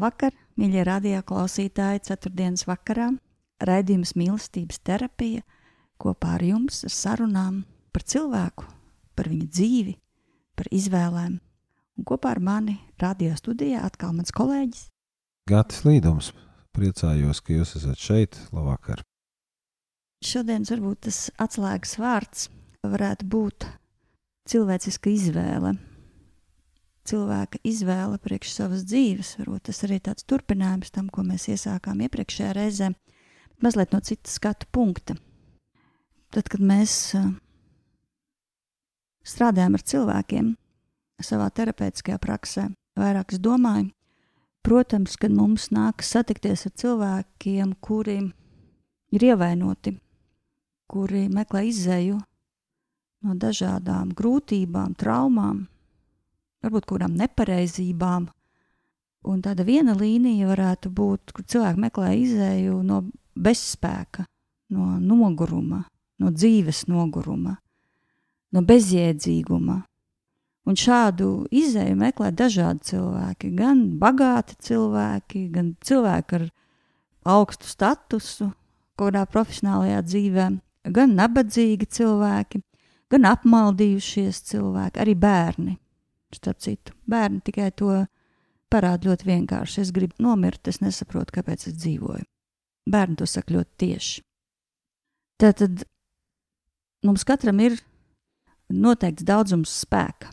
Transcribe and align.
Labvakar, 0.00 0.32
mīļie 0.56 0.80
radio 0.88 1.18
klausītāji, 1.28 2.00
ceturtdienas 2.06 2.62
vakarā. 2.64 3.10
Raidījums 3.60 4.14
mīlestības 4.16 4.78
terapija 4.80 5.42
kopā 6.00 6.38
ar 6.38 6.44
jums 6.46 6.78
ar 6.88 6.94
sarunām 6.94 7.58
par 7.92 8.06
cilvēku, 8.08 8.64
par 9.12 9.28
viņa 9.28 9.48
dzīvi, 9.58 9.92
par 10.56 10.70
izvēlēm. 10.72 11.34
Un 12.00 12.08
kopā 12.08 12.32
ar 12.32 12.40
mani 12.40 12.78
radio 13.02 13.34
studijā 13.36 13.82
atkal 13.84 14.16
mans 14.16 14.32
kolēģis 14.32 14.86
Gatis 15.52 15.84
Līdums. 15.84 16.32
Priecājos, 16.72 17.44
ka 17.44 17.58
jūs 17.58 17.76
esat 17.82 18.00
šeit. 18.00 18.40
Labvakar! 18.56 19.04
Šodienas 20.24 20.72
varbūt 20.72 21.04
tas 21.10 21.26
atslēgas 21.36 21.98
vārds 22.00 22.48
varētu 22.88 23.28
būt 23.36 23.68
cilvēciska 24.48 25.12
izvēle 25.12 25.76
cilvēka 27.10 27.60
izvēle 27.66 28.18
priekš 28.22 28.54
savas 28.54 28.86
dzīves. 28.88 29.34
Varbūt 29.40 29.68
tas 29.68 29.82
arī 29.86 30.00
tāds 30.06 30.26
turpinājums 30.28 30.94
tam, 30.94 31.10
ko 31.12 31.24
mēs 31.26 31.48
iesākām 31.52 32.02
iepriekšējā 32.06 32.54
reizē, 32.56 32.90
bet 33.50 33.66
mazliet 33.66 33.94
no 33.94 34.00
citas 34.06 34.38
skatu 34.38 34.68
punkta. 34.72 35.16
Tad, 36.30 36.46
kad 36.46 36.62
mēs 36.62 37.14
strādājam 39.26 39.76
ar 39.76 39.86
cilvēkiem 39.92 40.52
savā 41.20 41.48
terapeitiskajā 41.52 42.20
praksē, 42.22 42.68
vairāk 42.98 43.34
es 43.34 43.42
domāju, 43.42 43.90
protams, 44.64 45.16
kad 45.20 45.34
mums 45.34 45.68
nākas 45.74 46.12
satikties 46.14 46.66
ar 46.68 46.76
cilvēkiem, 46.82 47.74
kuri 47.82 48.20
ir 49.10 49.26
ievainoti, 49.32 49.96
kuri 50.90 51.26
meklē 51.32 51.66
izēju 51.68 52.20
no 53.26 53.36
dažādām 53.36 54.14
grūtībām, 54.16 54.94
traumām, 54.98 55.66
varbūt 56.64 56.88
kādām 56.88 57.16
nepareizībām. 57.18 58.28
Un 59.30 59.42
tāda 59.44 59.66
viena 59.68 59.92
līnija 59.96 60.48
varētu 60.48 60.92
būt, 60.96 61.34
kur 61.36 61.44
cilvēki 61.44 61.82
meklē 61.82 62.14
izēju 62.22 62.80
no 62.86 63.02
bezspēka, 63.36 64.24
no 64.72 64.96
noguruma, 65.00 65.84
no 66.20 66.32
dzīves 66.32 66.86
noguruma, 66.88 67.58
no 68.52 68.62
bezjēdzīguma. 68.64 69.82
Un 70.68 70.76
šādu 70.76 71.48
izēju 71.56 71.96
meklē 71.98 72.30
dažādi 72.36 72.92
cilvēki. 72.92 73.50
Gan 73.56 73.84
bagāti 74.00 74.56
cilvēki, 74.68 75.46
gan 75.52 75.74
cilvēki 75.84 76.36
ar 76.38 76.48
augstu 77.36 77.68
statusu, 77.68 78.50
kādā 79.00 79.24
profesionālajā 79.28 80.02
dzīvē, 80.04 80.48
gan 80.92 81.14
nabadzīgi 81.16 81.88
cilvēki, 81.96 82.60
gan 83.10 83.28
apmaldījušies 83.32 84.42
cilvēki, 84.52 85.00
arī 85.02 85.16
bērni. 85.18 85.76
Starp 86.30 86.60
citu, 86.62 86.94
bērni 87.10 87.40
tikai 87.42 87.70
to 87.74 87.90
parāda 88.70 89.10
ļoti 89.10 89.26
vienkārši. 89.26 89.80
Es 89.82 89.94
gribu 89.94 90.22
nomirt, 90.22 90.68
es 90.70 90.78
nesaprotu, 90.82 91.34
kāpēc 91.40 91.66
es 91.70 91.78
dzīvoju. 91.78 92.26
Bērni 92.90 93.18
to 93.18 93.26
saka 93.28 93.56
ļoti 93.56 93.80
tieši. 93.82 94.22
Tātad 95.40 95.84
mums 97.06 97.24
katram 97.26 97.60
ir 97.64 97.78
noteikts 98.70 99.26
daudzums 99.26 99.72
spēka. 99.82 100.30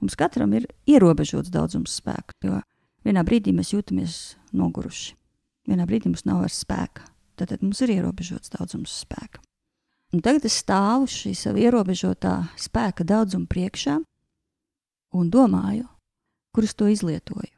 Mums 0.00 0.16
katram 0.18 0.52
ir 0.56 0.68
ierobežots 0.88 1.52
daudzums 1.52 1.96
spēka, 2.00 2.36
jo 2.44 2.60
vienā 3.06 3.24
brīdī 3.26 3.54
mēs 3.56 3.72
jūtamies 3.72 4.16
noguruši. 4.56 5.14
Vienā 5.66 5.86
brīdī 5.88 6.12
mums 6.12 6.26
nav 6.28 6.44
vairs 6.44 6.60
spēka. 6.62 7.08
Tad 7.36 7.52
mums 7.60 7.82
ir 7.84 7.92
ierobežots 7.96 8.52
daudzums 8.54 8.92
spēka. 9.02 9.42
Un 10.14 10.22
tagad 10.24 10.46
es 10.48 10.60
stāvu 10.62 11.08
šī 11.10 11.34
sava 11.36 11.60
ierobežotā 11.60 12.36
spēka 12.60 13.04
daudzuma 13.04 13.48
priekšā 13.50 13.98
un 15.20 15.30
domāju, 15.32 15.86
kurus 16.54 16.74
to 16.74 16.88
izlietoju. 16.92 17.52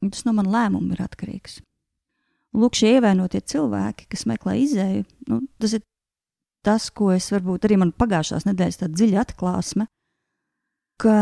Un 0.00 0.12
tas 0.14 0.24
no 0.24 0.34
manas 0.36 0.54
lēmuma 0.54 0.96
ir 0.96 1.04
atkarīgs. 1.04 1.60
Lūk, 2.56 2.74
šie 2.74 2.96
ievainotie 2.96 3.42
cilvēki, 3.46 4.08
kas 4.10 4.26
meklē 4.26 4.56
izēju, 4.64 5.04
nu, 5.30 5.40
tas 5.62 5.76
ir 5.76 5.84
tas, 6.66 6.88
ko 6.90 7.12
es 7.14 7.30
varbūt 7.32 7.66
arī 7.68 7.78
man 7.80 7.92
pagājušās 7.96 8.46
nedēļas 8.48 8.80
dziļa 8.90 9.20
atklāsme, 9.22 9.86
ka 11.00 11.14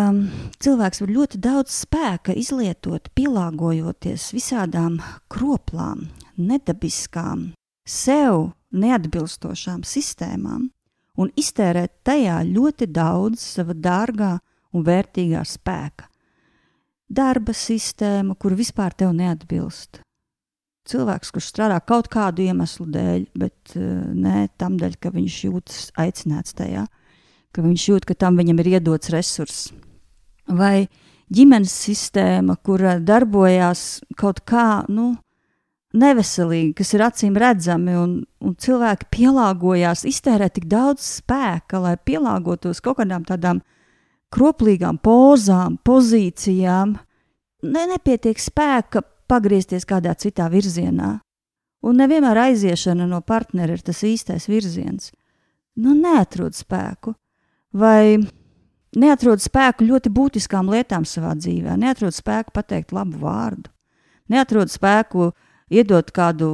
cilvēks 0.65 1.03
var 1.05 1.13
ļoti 1.15 1.41
daudz 1.43 1.75
spēka 1.85 2.35
izlietot, 2.35 3.11
pielāgojoties 3.15 4.33
visādām 4.35 4.99
kroplām, 5.31 6.09
nedabiskām, 6.39 7.53
sev 7.87 8.51
neatbilstošām 8.75 9.85
sistēmām 9.87 10.69
un 11.19 11.31
iztērēt 11.39 12.01
tajā 12.07 12.41
ļoti 12.49 12.89
daudz 12.95 13.43
sava 13.43 13.75
dārgā 13.75 14.37
un 14.75 14.85
vērtīgā 14.85 15.43
spēka. 15.47 16.09
Darba 17.09 17.55
sistēma, 17.57 18.37
kur 18.37 18.57
vispār 18.57 18.93
tev 18.97 19.15
neatbilst. 19.17 20.03
Cilvēks, 20.89 21.33
kurš 21.33 21.51
strādā 21.53 21.79
kaut 21.85 22.09
kādu 22.13 22.45
iemeslu 22.45 22.87
dēļ, 22.93 23.27
bet 23.37 23.77
uh, 23.77 23.85
ne 24.13 24.47
tam 24.61 24.79
dēļ, 24.81 24.97
ka 25.01 25.13
viņš 25.13 25.37
jūtas 25.47 25.89
aicināts 26.01 26.57
tajā, 26.57 26.87
ka 27.53 27.65
viņš 27.65 27.87
jūt, 27.91 28.09
ka 28.09 28.17
tam 28.17 28.41
viņam 28.41 28.61
ir 28.61 28.75
iedots 28.77 29.13
resurss. 29.13 29.71
Vai 30.49 30.89
ģimenes 31.33 31.73
sistēma, 31.73 32.57
kura 32.65 32.97
darbojās 33.01 34.03
kaut 34.17 34.41
kā, 34.49 34.85
nu, 34.89 35.15
neveselīgi, 35.97 36.75
kas 36.77 36.93
ir 36.97 37.05
acīm 37.05 37.37
redzami, 37.41 37.97
un, 37.97 38.15
un 38.45 38.57
cilvēki 38.57 39.09
pielāgojās, 39.13 40.07
iztērē 40.09 40.49
tik 40.53 40.69
daudz 40.73 41.05
spēka, 41.21 41.81
lai 41.85 41.97
pielāgotos 42.01 42.81
kaut 42.85 43.01
kādām 43.01 43.29
tādām 43.29 43.61
uh, 43.61 43.78
kroplīgām 44.35 44.99
pozām, 45.03 45.79
pozīcijām, 45.85 46.97
ne, 47.63 47.87
nepietiek 47.93 48.41
spēka 48.41 49.03
pagriezties 49.29 49.87
kādā 49.89 50.15
citā 50.19 50.49
virzienā. 50.53 51.19
Un 51.85 52.01
nevienmēr 52.01 52.41
aiziešana 52.49 53.07
no 53.07 53.21
partnera 53.23 53.77
ir 53.77 53.85
tas 53.87 54.03
īstais 54.03 54.49
virziens. 54.51 55.13
Nu, 55.79 55.95
neatrod 55.95 56.57
spēku, 56.59 57.15
vai 57.71 58.19
neatrod 58.99 59.43
spēku 59.43 59.87
ļoti 59.87 60.11
būtiskām 60.11 60.73
lietām 60.73 61.07
savā 61.07 61.37
dzīvē, 61.39 61.77
neatrod 61.79 62.17
spēku 62.17 62.55
pateikt 62.57 62.95
labu 62.97 63.21
vārdu, 63.23 63.71
neatrod 64.33 64.73
spēku 64.73 65.31
iedot 65.71 66.11
kādu 66.15 66.49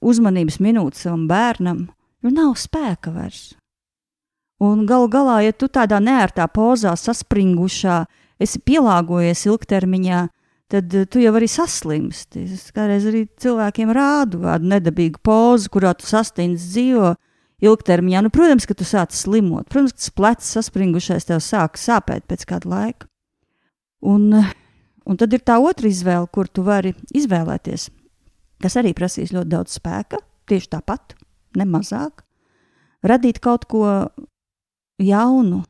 uzmanības 0.00 0.56
minūti 0.62 1.04
savam 1.04 1.26
bērnam, 1.28 1.84
jo 2.24 2.32
nav 2.32 2.54
spēka 2.56 3.12
vairs. 3.12 3.50
Un 4.62 4.84
galu 4.86 5.08
galā, 5.10 5.40
ja 5.42 5.54
tu 5.56 5.66
tādā 5.72 5.98
neērtā 5.98 6.46
pozā, 6.54 6.92
saspringušā, 6.98 8.04
esi 8.42 8.60
pielāgojies 8.62 9.42
ilgtermiņā, 9.48 10.20
tad 10.72 10.94
eh, 10.94 11.06
tu 11.10 11.22
jau 11.22 11.32
arī 11.38 11.48
saslimsti. 11.50 12.46
Es 12.46 12.70
kādreiz 12.74 13.08
arī 13.10 13.24
cilvēkiem 13.42 13.92
rādu 13.96 14.44
kādu 14.44 14.70
nedabīgu 14.72 15.22
pozu, 15.24 15.72
kurā 15.74 15.94
tu 15.98 16.06
sastinds 16.06 16.68
dzīvo 16.72 17.14
ilgtermiņā. 17.62 18.24
Nu, 18.24 18.32
protams, 18.34 18.66
ka 18.68 18.76
tu 18.78 18.86
sāc 18.86 19.14
slimot. 19.16 19.68
Protams, 19.72 19.96
ka 19.96 20.04
tas 20.04 20.14
plecs 20.18 20.54
saspringušais 20.56 21.26
tev 21.28 21.42
sāk 21.44 21.80
sāpēt 21.80 22.28
pēc 22.30 22.46
kāda 22.54 22.70
laika. 22.70 23.10
Un, 24.02 24.30
un 25.06 25.18
tad 25.18 25.34
ir 25.34 25.42
tā 25.46 25.58
otra 25.62 25.90
izvēle, 25.90 26.30
kur 26.30 26.50
tu 26.50 26.64
vari 26.66 26.94
izvēlēties, 27.14 27.90
kas 28.62 28.78
arī 28.78 28.94
prasīs 28.98 29.34
ļoti 29.34 29.52
daudz 29.52 29.78
spēka, 29.78 30.22
tieši 30.50 30.72
tāpat, 30.74 31.14
ne 31.58 31.66
mazāk. 31.66 32.24
Radīt 33.06 33.38
kaut 33.42 33.66
ko 33.70 33.86
jaunu, 35.02 35.62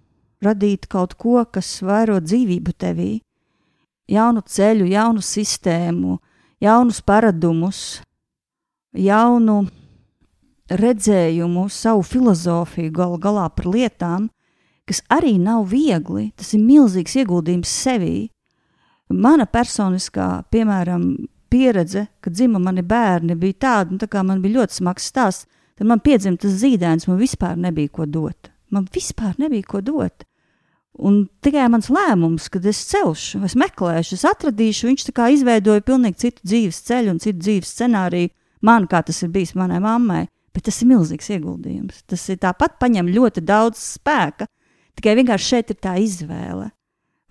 radīt 0.43 0.89
kaut 0.91 1.15
ko, 1.21 1.43
kas 1.45 1.81
vairo 1.85 2.19
dzīvību 2.21 2.75
tevī, 2.79 3.13
jaunu 4.11 4.43
ceļu, 4.47 4.89
jaunu 4.91 5.23
sistēmu, 5.25 6.19
jaunus 6.63 7.01
paradumus, 7.07 8.03
jaunu 8.93 9.63
redzējumu, 10.73 11.67
savu 11.71 12.05
filozofiju 12.07 12.93
galu 12.95 13.19
galā 13.21 13.49
par 13.55 13.69
lietām, 13.73 14.29
kas 14.89 15.03
arī 15.13 15.37
nav 15.41 15.67
viegli. 15.71 16.31
Tas 16.37 16.53
ir 16.57 16.63
milzīgs 16.65 17.17
ieguldījums 17.23 17.73
sevī. 17.85 18.31
Mana 19.13 19.45
personiskā, 19.47 20.45
piemēram, 20.53 21.11
pieredze, 21.53 22.07
kad 22.25 22.33
dzima 22.33 22.61
mani 22.63 22.83
bērni, 22.83 23.37
bija 23.37 23.59
tāda, 23.67 23.93
nu, 23.93 24.01
tā 24.01 24.09
kā 24.09 24.23
man 24.25 24.41
bija 24.45 24.61
ļoti 24.61 24.81
smags 24.81 25.11
stāsts, 25.13 25.49
tad 25.77 25.89
man 25.89 26.01
piedzimta 26.01 26.49
zīdainis, 26.49 27.09
man 27.11 27.21
vispār 27.21 27.59
nebija 27.61 27.93
ko 27.93 28.09
dot. 28.09 28.52
Man 28.73 28.87
vispār 28.93 29.35
nebija 29.41 29.69
ko 29.69 29.83
dot. 29.85 30.25
Un 30.93 31.23
tikai 31.45 31.71
mans 31.73 31.89
lēmums, 31.93 32.51
kad 32.53 32.67
es 32.69 32.83
celšu, 32.91 33.41
es 33.47 33.57
meklēšu, 33.57 34.17
es 34.19 34.27
atradīšu, 34.29 34.91
viņš 34.91 35.07
tā 35.09 35.15
kā 35.17 35.31
izveidoja 35.33 35.85
pilnīgi 35.85 36.27
citu 36.27 36.45
dzīves 36.45 36.83
ceļu 36.89 37.15
un 37.15 37.21
citu 37.23 37.41
dzīves 37.41 37.73
scenāriju 37.73 38.33
man, 38.67 38.87
kā 38.89 39.01
tas 39.05 39.23
ir 39.25 39.33
bijis 39.33 39.55
manai 39.59 39.81
mammai. 39.83 40.27
Bet 40.53 40.67
tas 40.69 40.83
ir 40.85 40.91
milzīgs 40.91 41.31
ieguldījums. 41.33 42.03
Tas 42.13 42.27
ir 42.29 42.41
tāpat 42.43 42.77
paņem 42.81 43.09
ļoti 43.15 43.41
daudz 43.49 43.81
spēka. 43.97 44.45
Tikai 44.99 45.17
vienkārši 45.17 45.49
šeit 45.49 45.73
ir 45.73 45.79
tā 45.81 45.97
izvēle. 46.01 46.69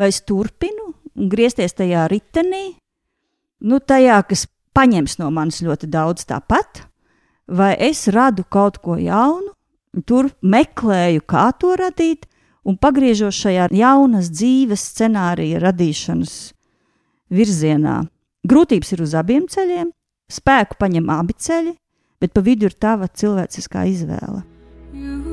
Vai 0.01 0.09
es 0.09 0.23
turpinu 0.25 0.89
un 1.13 1.29
griezties 1.29 1.77
tajā 1.77 2.07
ritenī, 2.09 2.71
nu, 3.61 3.77
tajā, 3.77 4.17
kas 4.25 4.47
paņems 4.73 5.19
no 5.21 5.29
manis 5.33 5.61
ļoti 5.61 5.89
daudz 5.91 6.25
tāpat, 6.29 6.87
vai 7.45 7.75
es 7.77 8.07
radu 8.09 8.47
kaut 8.49 8.79
ko 8.81 8.97
jaunu, 8.97 9.53
tur 10.05 10.31
meklēju, 10.41 11.23
kā 11.27 11.49
to 11.59 11.75
radīt, 11.79 12.27
un 12.67 12.77
pagriežos 12.77 13.37
šajā 13.41 13.69
jaunas 13.75 14.29
dzīves 14.33 14.85
scenārija 14.93 15.61
radīšanas 15.63 16.35
virzienā. 17.33 17.97
Grūtības 18.47 18.95
ir 18.95 19.03
uz 19.05 19.17
abiem 19.17 19.47
ceļiem, 19.49 19.91
spēku 20.31 20.79
paņem 20.81 21.11
abi 21.13 21.37
ceļi, 21.37 21.75
bet 22.21 22.33
pa 22.33 22.45
vidu 22.45 22.69
ir 22.69 22.77
tava 22.77 23.09
cilvēciskā 23.09 23.85
izvēle. 23.89 24.45
You 24.93 25.30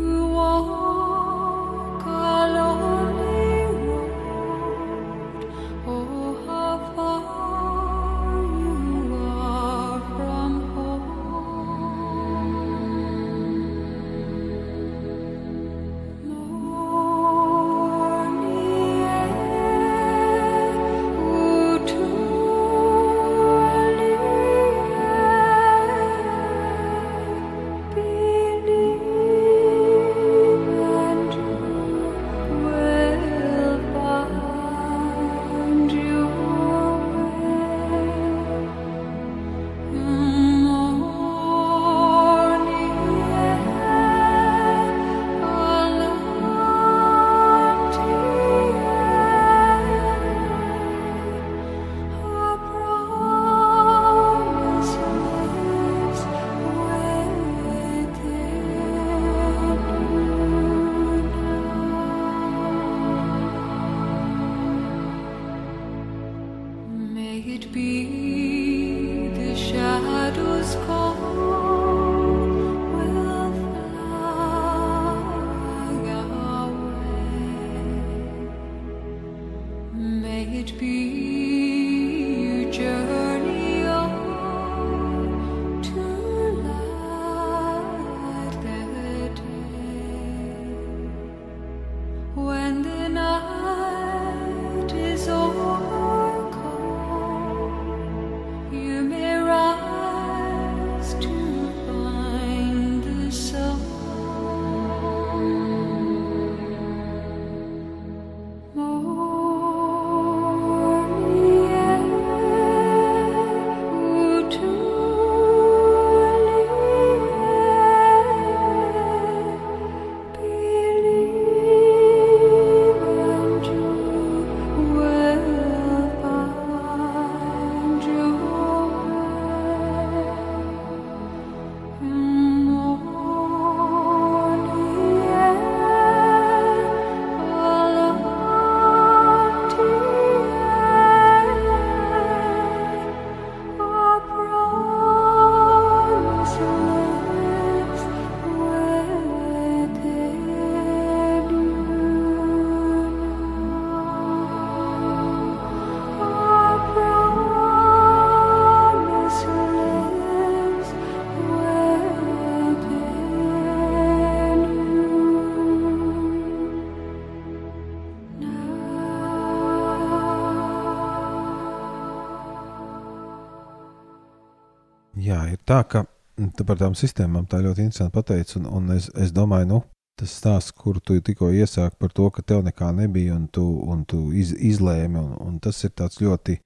Jā, 175.29 175.43
ir 175.53 175.61
tā, 175.67 175.83
ka 175.85 176.05
mm, 176.05 176.53
tu 176.57 176.65
par 176.69 176.79
tām 176.81 176.97
sistēmām 176.97 177.49
tā 177.51 177.61
ļoti 177.65 177.85
interesanti 177.85 178.15
pateici. 178.15 178.59
Un, 178.61 178.69
un 178.79 178.95
es, 178.97 179.11
es 179.19 179.33
domāju, 179.37 179.69
nu, 179.73 179.81
tas 180.19 180.33
stāsts, 180.41 180.75
kuru 180.75 181.03
tu 181.05 181.19
tikko 181.25 181.51
iesāki 181.55 181.99
par 182.01 182.15
to, 182.15 182.31
ka 182.35 182.43
tev 182.43 182.65
nekā 182.67 182.91
nebija 182.97 183.37
un 183.37 183.47
tu, 183.53 183.65
un 183.93 184.05
tu 184.09 184.29
iz, 184.33 184.55
izlēmi. 184.55 185.21
Un, 185.21 185.35
un 185.45 185.59
tas 185.63 185.83
ir 185.85 185.93
ļoti, 186.25 186.59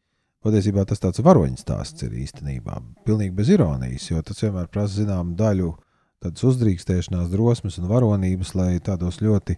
patiesībā 0.43 0.85
tas 0.89 1.03
tāds 1.03 1.23
varoņu 1.25 1.59
stāsts 1.61 2.07
ir 2.07 2.15
īstenībā. 2.23 2.79
Pilnīgi 3.07 3.35
bez 3.35 3.51
ironijas, 3.53 4.11
jo 4.11 4.23
tas 4.23 4.43
vienmēr 4.43 4.71
prasa 4.73 5.01
zināmu 5.01 5.37
daļu 5.39 5.75
tādas 6.23 6.47
uzdrīkstēšanās, 6.47 7.31
drosmes 7.33 7.81
un 7.81 7.91
varonības, 7.91 8.55
lai 8.55 8.77
tādos 8.85 9.19
ļoti 9.23 9.57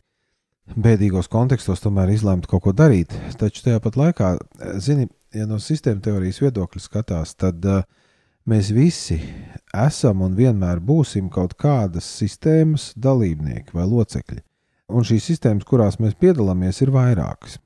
bēdīgos 0.80 1.28
kontekstos 1.28 1.82
tomēr 1.84 2.14
izlemtu 2.14 2.48
kaut 2.48 2.64
ko 2.64 2.72
darīt. 2.72 3.12
Taču 3.36 3.66
tajā 3.66 3.82
pat 3.84 3.98
laikā, 4.00 4.30
zini, 4.80 5.10
ja 5.36 5.44
no 5.50 5.58
sistēma 5.60 6.00
teorijas 6.04 6.40
viedokļa 6.40 6.80
skatās, 6.80 7.34
tad 7.36 7.68
uh, 7.68 7.84
mēs 8.48 8.70
visi 8.74 9.18
esam 9.74 10.22
un 10.24 10.34
vienmēr 10.38 10.80
būsim 10.84 11.30
kaut 11.32 11.56
kādas 11.58 12.06
sistēmas 12.20 12.92
dalībnieki 12.96 13.74
vai 13.74 13.86
locekļi. 13.88 14.40
Un 14.94 15.06
šīs 15.06 15.30
sistēmas, 15.30 15.64
kurās 15.66 15.96
mēs 16.00 16.16
piedalāmies, 16.20 16.82
ir 16.84 16.92
vairākas. 16.94 17.58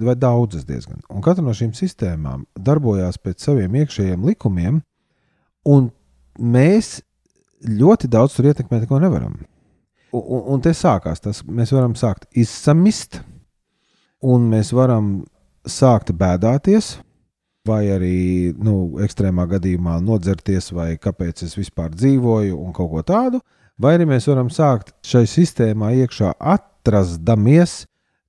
Vai 0.00 0.14
daudzas 0.16 0.64
diezgan. 0.64 1.00
Un 1.12 1.24
katra 1.24 1.44
no 1.44 1.52
šīm 1.56 1.72
sistēmām 1.76 2.46
darbojās 2.56 3.18
pēc 3.20 3.44
saviem 3.44 3.74
iekšējiem 3.82 4.24
likumiem, 4.30 4.80
un 5.68 5.90
mēs 6.40 7.00
ļoti 7.66 8.08
daudz 8.08 8.36
tur 8.36 8.48
ietekmēt 8.48 8.86
neko 8.86 9.00
nevaram. 9.02 9.36
Un, 10.12 10.22
un, 10.22 10.46
un 10.54 10.64
te 10.64 10.72
sākās 10.76 11.20
tas, 11.20 11.42
mēs 11.44 11.72
varam 11.76 11.96
sākt 11.98 12.28
izsamist, 12.32 13.20
un 14.24 14.48
mēs 14.52 14.72
varam 14.76 15.12
sākt 15.68 16.14
bēdāties, 16.16 16.94
vai 17.68 17.84
arī 17.92 18.52
nu, 18.56 19.00
ekstrēmā 19.04 19.46
gadījumā 19.50 19.98
nodzerties, 20.04 20.70
vai 20.72 20.94
kāpēc 21.00 21.44
es 21.46 21.56
vispār 21.58 21.92
dzīvoju, 21.94 22.56
un 22.56 22.72
kaut 22.76 22.90
ko 22.94 23.04
tādu. 23.06 23.40
Vai 23.80 23.94
arī 23.96 24.06
mēs 24.10 24.28
varam 24.28 24.50
sākt 24.52 24.92
šai 25.06 25.24
sistēmā 25.28 25.92
iekšā 26.02 26.34
atrastamies, 26.38 27.84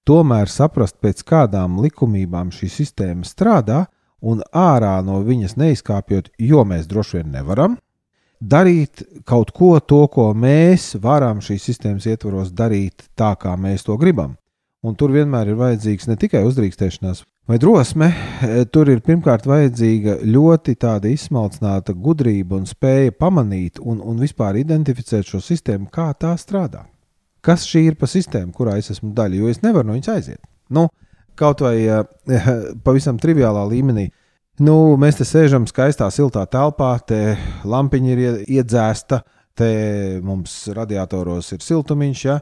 tomēr 0.08 0.52
saprast, 0.52 1.00
pēc 1.04 1.24
kādām 1.28 1.80
likumībām 1.84 2.52
šī 2.56 2.72
sistēma 2.72 3.28
strādā, 3.28 3.86
un 4.22 4.44
ārā 4.54 5.00
no 5.06 5.20
viņas 5.26 5.58
neizkāpjot, 5.60 6.32
jo 6.40 6.66
mēs 6.68 6.88
droši 6.88 7.20
vien 7.20 7.34
nevaram 7.36 7.80
darīt 8.42 9.04
kaut 9.26 9.54
ko 9.54 9.78
to, 9.80 10.08
ko 10.10 10.32
mēs 10.34 10.96
varam 11.02 11.42
šīs 11.46 11.70
sistēmas 11.70 12.08
ietvaros 12.10 12.52
darīt 12.52 13.06
tā, 13.16 13.36
kā 13.38 13.54
mēs 13.56 13.86
to 13.86 13.98
gribam. 14.02 14.36
Un 14.82 14.98
tur 14.98 15.14
vienmēr 15.14 15.52
ir 15.52 15.60
vajadzīgs 15.60 16.10
ne 16.10 16.18
tikai 16.18 16.42
uzdrīkstēšanās 16.48 17.22
vai 17.48 17.58
drosme, 17.58 18.12
e, 18.42 18.64
tur 18.72 18.90
ir 18.92 19.02
pirmkārt 19.06 19.48
vajadzīga 19.50 20.20
ļoti 20.24 20.76
tāda 20.80 21.10
izsmalcināta 21.12 21.96
gudrība 21.98 22.60
un 22.60 22.68
spēja 22.70 23.14
pamanīt 23.18 23.82
un, 23.82 24.00
un 24.00 24.22
vispār 24.22 24.60
identificēt 24.62 25.28
šo 25.28 25.42
sistēmu, 25.44 25.90
kā 25.92 26.12
tā 26.14 26.34
strādā. 26.40 26.86
Kas 27.42 27.66
šī 27.66 27.88
ir 27.90 27.98
pa 27.98 28.08
sistēmu, 28.10 28.54
kurā 28.54 28.78
es 28.78 28.92
esmu 28.94 29.12
daļa, 29.18 29.40
jo 29.42 29.50
es 29.50 29.62
nevaru 29.66 29.90
no 29.90 29.98
viņas 29.98 30.12
aiziet. 30.14 30.42
Nu, 30.70 30.86
kaut 31.36 31.64
vai 31.66 31.76
uh, 31.90 32.04
pavisam 32.86 33.18
triviālā 33.20 33.64
līmenī. 33.72 34.12
Nu, 34.62 34.94
mēs 35.02 35.18
te 35.18 35.26
sēžam 35.26 35.66
skaistā, 35.66 36.12
siltā 36.14 36.44
telpā, 36.46 36.94
te 37.08 37.36
lampiņa 37.66 38.12
ir 38.14 38.22
ie- 38.22 38.60
iedzēsta, 38.60 39.24
te 39.58 39.72
mums 40.22 40.54
radiatoros 40.76 41.50
ir 41.56 41.66
siltumiņš. 41.66 42.26
Ja? 42.28 42.38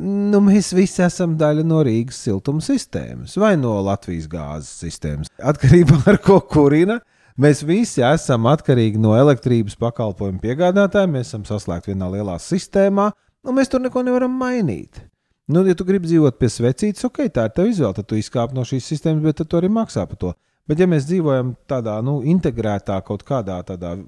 Nu, 0.00 0.40
mēs 0.40 0.70
visi 0.72 1.02
esam 1.04 1.34
daļa 1.36 1.64
no 1.68 1.82
Rīgas 1.84 2.22
siltuma 2.24 2.64
sistēmas 2.64 3.34
vai 3.40 3.52
no 3.60 3.74
Latvijas 3.84 4.28
gāzes 4.32 4.70
sistēmas. 4.80 5.28
Atkarībā 5.36 6.00
no 6.06 6.14
ko 6.24 6.38
kurina. 6.48 7.00
Mēs 7.40 7.64
visi 7.66 8.04
esam 8.06 8.46
atkarīgi 8.46 9.00
no 9.02 9.16
elektrības 9.18 9.74
pakalpojumu 9.76 10.38
piegādātājiem. 10.40 11.16
Mēs 11.18 11.32
esam 11.32 11.44
saslēgti 11.48 11.90
vienā 11.92 12.08
lielā 12.14 12.38
sistēmā, 12.40 13.10
un 13.44 13.58
mēs 13.58 13.72
tur 13.72 13.82
neko 13.82 14.04
nevaram 14.06 14.32
mainīt. 14.38 15.02
Nu, 15.50 15.60
ja 15.68 15.74
tu 15.76 15.84
gribi 15.84 16.08
dzīvot 16.08 16.38
pie 16.40 16.48
svecītes, 16.48 17.04
ok, 17.04 17.26
tā 17.34 17.48
ir 17.48 17.52
tava 17.52 17.68
izvēle, 17.68 17.92
tad 17.98 18.06
tu 18.08 18.16
izkāp 18.16 18.54
no 18.56 18.62
šīs 18.64 18.86
sistēmas, 18.94 19.20
bet 19.26 19.42
tad 19.42 19.50
tu 19.50 19.58
arī 19.58 19.68
maksā 19.68 20.06
par 20.08 20.20
to. 20.20 20.30
Bet, 20.64 20.80
ja 20.80 20.88
mēs 20.88 21.04
dzīvojam 21.10 21.50
tādā 21.68 21.98
nu, 22.06 22.22
integrētā 22.24 22.96
kaut 23.04 23.26
kādā 23.28 23.58
tādā 23.68 23.98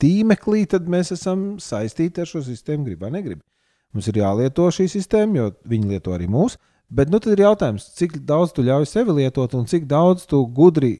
tīmeklī, 0.00 0.62
tad 0.70 0.88
mēs 0.88 1.12
esam 1.12 1.58
saistīti 1.60 2.22
ar 2.22 2.30
šo 2.30 2.40
sistēmu, 2.46 2.86
grib 2.86 3.04
vai 3.04 3.12
negrib. 3.18 3.42
Mums 3.94 4.08
ir 4.10 4.20
jālieto 4.20 4.68
šī 4.74 4.88
sistēma, 4.92 5.38
jo 5.38 5.50
viņi 5.68 5.94
lieto 5.94 6.12
arī 6.14 6.28
mūsu. 6.30 6.60
Bet 6.88 7.10
nu, 7.12 7.20
tad 7.20 7.34
ir 7.34 7.44
jautājums, 7.44 7.90
cik 7.98 8.20
daudz 8.28 8.54
tu 8.56 8.64
ļauj 8.64 8.86
sevi 8.88 9.18
lietot 9.20 9.54
un 9.58 9.66
cik 9.68 9.84
daudz 9.88 10.24
tu 10.28 10.40
gudri 10.56 10.94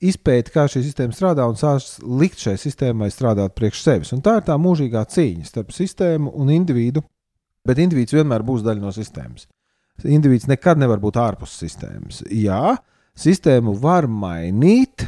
izpēti, 0.00 0.52
kā 0.52 0.66
šī 0.68 0.82
sistēma 0.84 1.16
strādā 1.16 1.46
un 1.48 1.56
sāc 1.60 1.86
likt 2.04 2.40
šai 2.40 2.56
sistēmai 2.60 3.10
strādāt 3.12 3.54
priekš 3.56 3.84
sevis. 3.84 4.12
Un 4.16 4.20
tā 4.24 4.38
ir 4.40 4.44
tā 4.48 4.56
mūžīgā 4.60 5.04
cīņa 5.14 5.48
starp 5.48 5.72
sistēmu 5.76 6.32
un 6.40 6.52
individu. 6.52 7.04
Bet 7.64 7.80
individs 7.80 8.16
vienmēr 8.16 8.44
būs 8.44 8.64
daļa 8.64 8.84
no 8.84 8.92
sistēmas. 8.96 9.46
Individs 10.08 10.48
nekad 10.48 10.80
nevar 10.80 11.00
būt 11.00 11.18
ārpus 11.20 11.58
sistēmas. 11.60 12.22
Jā, 12.32 12.78
sistēmu 13.20 13.74
var 13.80 14.08
mainīt, 14.08 15.04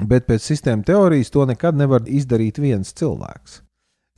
bet 0.00 0.24
pēc 0.28 0.46
sistēmas 0.52 0.88
teorijas 0.88 1.32
to 1.32 1.44
nekad 1.48 1.76
nevar 1.76 2.08
izdarīt 2.08 2.60
viens 2.62 2.94
cilvēks. 2.96 3.60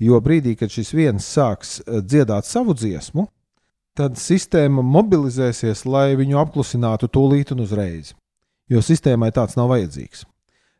Jo 0.02 0.18
brīdī, 0.20 0.56
kad 0.58 0.72
šis 0.74 0.90
viens 0.94 1.26
sāks 1.36 1.78
eh, 1.80 2.00
dziedāt 2.02 2.48
savu 2.48 2.74
dziesmu, 2.74 3.28
tad 3.94 4.18
sistēma 4.18 4.82
mobilizēsies, 4.82 5.84
lai 5.86 6.14
viņu 6.18 6.40
apklusinātu 6.42 7.08
tūlīt 7.14 7.54
un 7.54 7.62
uzreiz. 7.62 8.14
Jo 8.70 8.82
sistēmai 8.82 9.30
tāds 9.34 9.58
nav 9.58 9.70
vajadzīgs. 9.70 10.24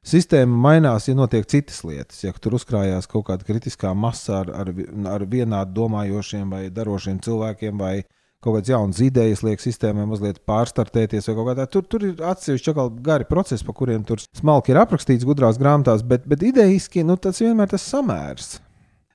Sistēma 0.05 0.59
mainās, 0.67 1.07
ja 1.09 1.15
notiek 1.17 1.47
citas 1.49 1.79
lietas. 1.87 2.19
Ja 2.25 2.33
tur 2.37 2.59
uzkrājās 2.59 3.09
kaut 3.09 3.29
kāda 3.31 3.47
kritiskā 3.47 3.95
masa 3.97 4.43
ar, 4.43 4.51
ar, 4.53 4.73
ar 5.15 5.25
vienādi 5.31 5.73
domājošiem 5.79 6.51
vai 6.53 6.67
darošiem 6.75 7.23
cilvēkiem, 7.25 7.79
vai 7.81 8.03
kaut 8.45 8.59
kādas 8.59 8.73
jaunas 8.75 9.01
idejas, 9.01 9.41
liek 9.47 9.63
sistēmai 9.63 10.05
mazliet 10.11 10.43
pārstartēties. 10.45 11.31
Tur, 11.73 11.87
tur 11.89 12.05
ir 12.11 12.21
atsevišķi 12.21 12.75
gari 13.07 13.29
procesi, 13.31 13.65
pa 13.65 13.73
kuriem 13.77 14.05
tur 14.05 14.21
smalki 14.37 14.75
ir 14.75 14.83
aprakstīts 14.83 15.25
gudrās 15.25 15.61
grāmatās, 15.61 16.05
bet, 16.05 16.29
bet 16.29 16.45
idejiski 16.45 17.07
nu, 17.07 17.17
tas 17.17 17.41
vienmēr 17.41 17.73
tas 17.73 17.89
samērs. 17.89 18.59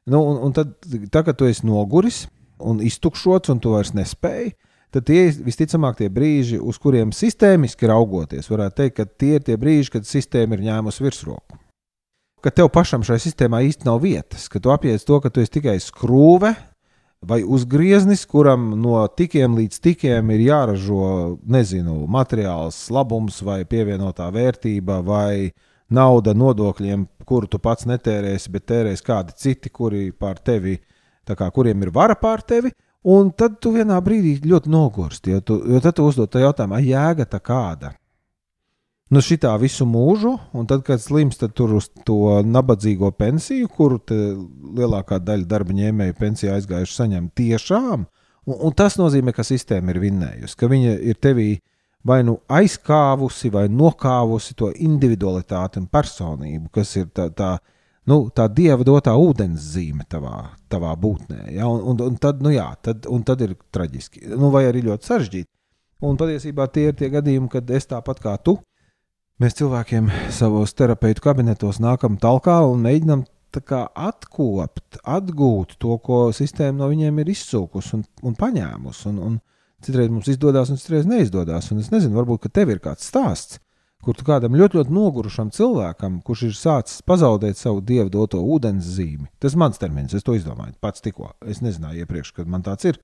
Nu, 0.10 0.24
un, 0.26 0.40
un 0.48 0.56
tad, 0.56 0.74
tā, 1.14 1.24
kad 1.24 1.38
tu 1.38 1.48
esi 1.50 1.68
noguris 1.68 2.24
un 2.60 2.82
iztukšots, 2.84 3.52
un 3.54 3.62
tu 3.64 3.76
vairs 3.76 3.94
nespēji, 3.96 4.56
tad 4.94 5.06
tie 5.08 5.28
ir 5.30 5.40
visticamāk 5.46 6.00
tie 6.00 6.10
brīži, 6.12 6.60
uz 6.60 6.80
kuriem 6.82 7.14
sistēmiski 7.16 7.90
raugoties, 7.90 8.50
varētu 8.50 8.82
teikt, 8.82 8.96
ka 8.98 9.06
tie 9.06 9.36
ir 9.38 9.46
tie 9.46 9.58
brīži, 9.60 9.94
kad 9.94 10.10
sistēma 10.10 10.58
ir 10.58 10.66
ņēmusi 10.70 11.06
virsroku. 11.06 11.60
Ka 12.40 12.52
tev 12.56 12.72
pašam 12.72 13.04
šai 13.04 13.20
sistēmā 13.20 13.62
īsti 13.68 13.88
nav 13.88 14.00
vietas, 14.04 14.48
ka 14.52 14.62
tu 14.64 14.72
apies 14.72 15.04
to, 15.08 15.20
ka 15.20 15.32
tu 15.32 15.44
esi 15.44 15.58
tikai 15.60 15.76
skrūve 15.84 16.54
vai 17.20 17.42
uzgrieznis, 17.44 18.24
kuram 18.30 18.72
no 18.80 19.02
tikiem 19.12 19.58
līdz 19.60 19.82
tikiem 19.84 20.30
ir 20.32 20.46
jāražo, 20.48 21.02
nezinu, 21.44 22.06
materiāls, 22.08 22.86
labums 22.96 23.42
vai 23.44 23.66
pievienotā 23.68 24.30
vērtība 24.32 25.02
vai 25.04 25.52
nauda 25.94 26.34
nodokļiem, 26.38 27.06
kuru 27.30 27.50
tu 27.50 27.60
pats 27.62 27.88
netērēsi, 27.90 28.52
bet 28.54 28.68
tērēs 28.70 29.06
kādi 29.06 29.36
citi, 29.38 29.72
kuri 29.74 30.10
pār 30.12 30.42
tevi, 30.46 30.78
kā 31.30 31.50
kuriem 31.54 31.86
ir 31.86 31.94
vara 31.94 32.18
pār 32.18 32.42
tevi. 32.42 32.74
Un 33.10 33.30
tad 33.32 33.62
tu 33.64 33.72
vienā 33.72 33.96
brīdī 34.04 34.42
ļoti 34.44 34.72
nogursti, 34.74 35.32
jo, 35.32 35.42
tu, 35.46 35.56
jo 35.72 35.80
tad 35.80 35.96
tu 35.96 36.04
uzdod 36.10 36.32
to 36.34 36.42
jautājumu, 36.42 36.76
vai 36.76 36.84
jēga 36.84 37.30
tā 37.32 37.40
kāda. 37.40 37.94
Nu, 39.10 39.24
šitā 39.26 39.56
visu 39.58 39.88
mūžu, 39.90 40.36
un 40.54 40.68
tad, 40.70 40.84
kad 40.86 41.02
slims, 41.02 41.40
tad 41.40 41.56
tur 41.58 41.78
uz 41.80 41.88
to 42.06 42.42
nabadzīgo 42.46 43.10
pensiju, 43.18 43.70
kuru 43.74 43.98
lielākā 44.78 45.18
daļa 45.24 45.48
darba 45.50 45.74
ņēmēju 45.74 46.18
pensiju 46.20 46.52
aizgājuši 46.54 46.98
saņemt 46.98 47.34
tiešām. 47.40 48.04
Un, 48.46 48.60
un 48.68 48.76
tas 48.78 49.00
nozīmē, 49.00 49.34
ka 49.34 49.48
sistēma 49.48 49.96
ir 49.96 50.02
vinnējusi, 50.04 50.60
ka 50.60 50.70
viņa 50.70 50.94
ir 51.10 51.18
tevī 51.24 51.50
vai 52.06 52.22
nu 52.24 52.38
aizkāvusi, 52.48 53.52
vai 53.52 53.68
nokāvusi 53.72 54.56
to 54.58 54.72
individualitāti 54.76 55.82
un 55.82 55.90
personību, 55.92 56.70
kas 56.74 56.96
ir 57.00 57.10
tā, 57.16 57.28
tā, 57.36 57.52
nu, 58.08 58.22
tā 58.36 58.48
dieva 58.48 58.86
dotā 58.88 59.16
ūdens 59.20 59.72
zīme 59.76 60.08
tavā, 60.10 60.50
tavā 60.72 60.94
būtnē. 60.96 61.50
Ja? 61.58 61.68
Un, 61.68 61.84
un, 61.92 62.04
un, 62.08 62.20
tad, 62.22 62.44
nu, 62.46 62.54
jā, 62.56 62.70
tad, 62.82 63.08
un 63.12 63.26
tad 63.28 63.44
ir 63.46 63.58
traģiski, 63.74 64.30
nu, 64.32 64.52
vai 64.54 64.66
arī 64.70 64.86
ļoti 64.88 65.12
sarežģīti. 65.12 65.52
Un 66.08 66.16
patiesībā 66.16 66.70
tie 66.72 66.90
ir 66.90 66.96
tie 66.96 67.10
gadījumi, 67.12 67.52
kad 67.52 67.70
es 67.76 67.90
tāpat 67.90 68.22
kā 68.24 68.38
tu, 68.40 68.56
mēs 69.44 69.58
cilvēkiem 69.60 70.08
savos 70.32 70.72
terapeitu 70.78 71.26
kabinetos 71.26 71.82
nākam 71.84 72.16
talkā 72.22 72.62
un 72.70 72.86
mēģinam 72.88 73.26
atkopt, 73.50 75.00
atgūt 75.04 75.76
to, 75.82 75.98
ko 75.98 76.30
sistēma 76.36 76.84
no 76.84 76.90
viņiem 76.92 77.20
ir 77.20 77.32
izsūkusi 77.34 77.96
un, 77.98 78.04
un 78.24 78.36
paņēmusi. 78.38 79.08
Un, 79.10 79.20
un 79.26 79.40
citreiz 79.86 80.12
mums 80.12 80.30
izdodas, 80.32 80.70
un 80.72 80.80
citreiz 80.80 81.08
neizdodas. 81.10 81.72
Un 81.74 81.82
es 81.84 81.92
nezinu, 81.94 82.18
varbūt 82.20 82.50
tev 82.54 82.72
ir 82.74 82.82
kāds 82.84 83.08
stāsts, 83.10 83.60
kur 84.04 84.16
tu 84.16 84.26
kādam 84.28 84.56
ļoti, 84.56 84.80
ļoti 84.80 84.96
nogurušam 84.96 85.52
cilvēkam, 85.56 86.22
kurš 86.26 86.46
ir 86.48 86.56
sācis 86.58 87.04
pazaudēt 87.08 87.60
savu 87.60 87.84
dievu 87.84 88.10
doto 88.14 88.40
ūdens 88.40 88.88
zīmi. 88.96 89.28
Tas 89.40 89.56
ir 89.56 89.62
mans 89.62 89.82
termins, 89.82 90.16
es 90.16 90.26
to 90.26 90.36
izdomāju 90.38 90.78
pats 90.82 91.04
tikko. 91.04 91.34
Es 91.46 91.64
nezināju 91.66 92.06
iepriekš, 92.06 92.34
kad 92.38 92.52
man 92.52 92.64
tāds 92.66 92.92
ir. 92.92 93.00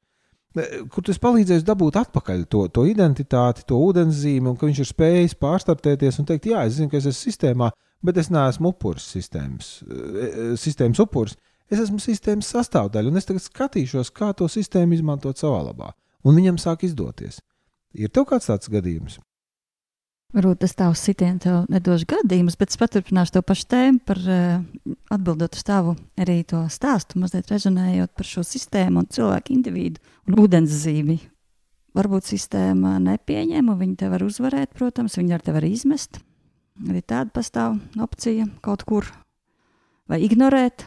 Kur 0.55 1.03
tas 1.03 1.19
palīdzēs 1.19 1.65
dabūt 1.67 1.97
atpakaļ 1.99 2.45
to, 2.47 2.61
to 2.71 2.85
identitāti, 2.87 3.65
to 3.67 3.75
ūdenszīmi, 3.89 4.53
un 4.53 4.55
ka 4.55 4.69
viņš 4.69 4.79
ir 4.85 4.87
spējis 4.87 5.35
pārstartēties 5.41 6.21
un 6.21 6.29
teikt, 6.29 6.47
jā, 6.47 6.61
es 6.63 6.77
zinu, 6.77 6.87
ka 6.93 7.01
es 7.01 7.09
esmu 7.11 7.25
sistēmā, 7.25 7.67
bet 8.07 8.21
es 8.21 8.31
neesmu 8.31 8.71
upuris 8.71 9.09
sistēmas, 9.17 9.73
eh, 9.83 10.53
sistēmas 10.61 11.03
upuris. 11.03 11.35
Es 11.67 11.81
esmu 11.81 11.99
sistēmas 11.99 12.47
sastāvdaļa, 12.53 13.11
un 13.11 13.19
es 13.19 13.27
tagad 13.27 13.43
skatīšos, 13.43 14.13
kā 14.15 14.31
to 14.37 14.47
sistēmu 14.47 14.95
izmantot 14.95 15.41
savā 15.41 15.59
labā. 15.65 15.91
Un 16.25 16.37
viņam 16.39 16.57
sāk 16.61 16.83
izdoties. 16.87 17.39
Ir 17.95 18.11
tev 18.11 18.25
kāds 18.29 18.49
tāds 18.49 18.69
gadījums? 18.71 19.19
Varbūt 20.35 20.65
tas 20.65 20.73
tavs 20.75 20.99
sitiens 21.05 21.39
tev 21.45 21.61
nedos 21.71 22.03
gadījumus, 22.11 22.57
bet 22.59 22.73
es 22.73 22.79
paturpināšu 22.81 23.37
to 23.37 23.41
pašu 23.45 23.67
tēmu 23.71 24.01
par 24.03 24.19
uh, 24.19 24.95
atbildot 25.13 25.55
uz 25.55 25.63
tavu 25.63 25.93
arī 26.19 26.41
to 26.49 26.59
stāstu, 26.73 27.21
mazliet 27.21 27.47
rezonējot 27.53 28.11
par 28.17 28.27
šo 28.27 28.43
sistēmu 28.43 29.03
un 29.03 29.07
cilvēku 29.15 29.53
individu 29.55 30.01
un 30.27 30.41
ūdenszīmi. 30.43 31.15
Varbūt 31.95 32.27
sistēma 32.27 32.97
nepieņem, 33.05 33.69
un 33.71 33.79
viņi 33.79 33.95
te 34.01 34.09
var 34.11 34.25
uzvarēt, 34.25 34.73
protams, 34.75 35.15
viņi 35.15 35.37
ar 35.37 35.45
tevi 35.45 35.55
var 35.55 35.67
izmest. 35.69 36.19
Arī 36.83 36.99
tāda 36.99 37.31
pastāv 37.31 37.77
opcija 38.03 38.49
kaut 38.65 38.83
kur 38.83 39.07
vai 40.11 40.19
ignorēt. 40.25 40.83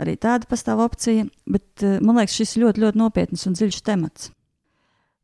Arī 0.00 0.18
tāda 0.20 0.44
pastāv 0.50 0.84
opcija, 0.84 1.24
bet 1.48 1.86
uh, 1.86 1.96
man 2.04 2.20
liekas, 2.20 2.36
šis 2.36 2.58
ļoti, 2.60 2.84
ļoti 2.84 3.00
nopietns 3.00 3.48
un 3.48 3.56
dziļš 3.56 3.80
temats. 3.88 4.28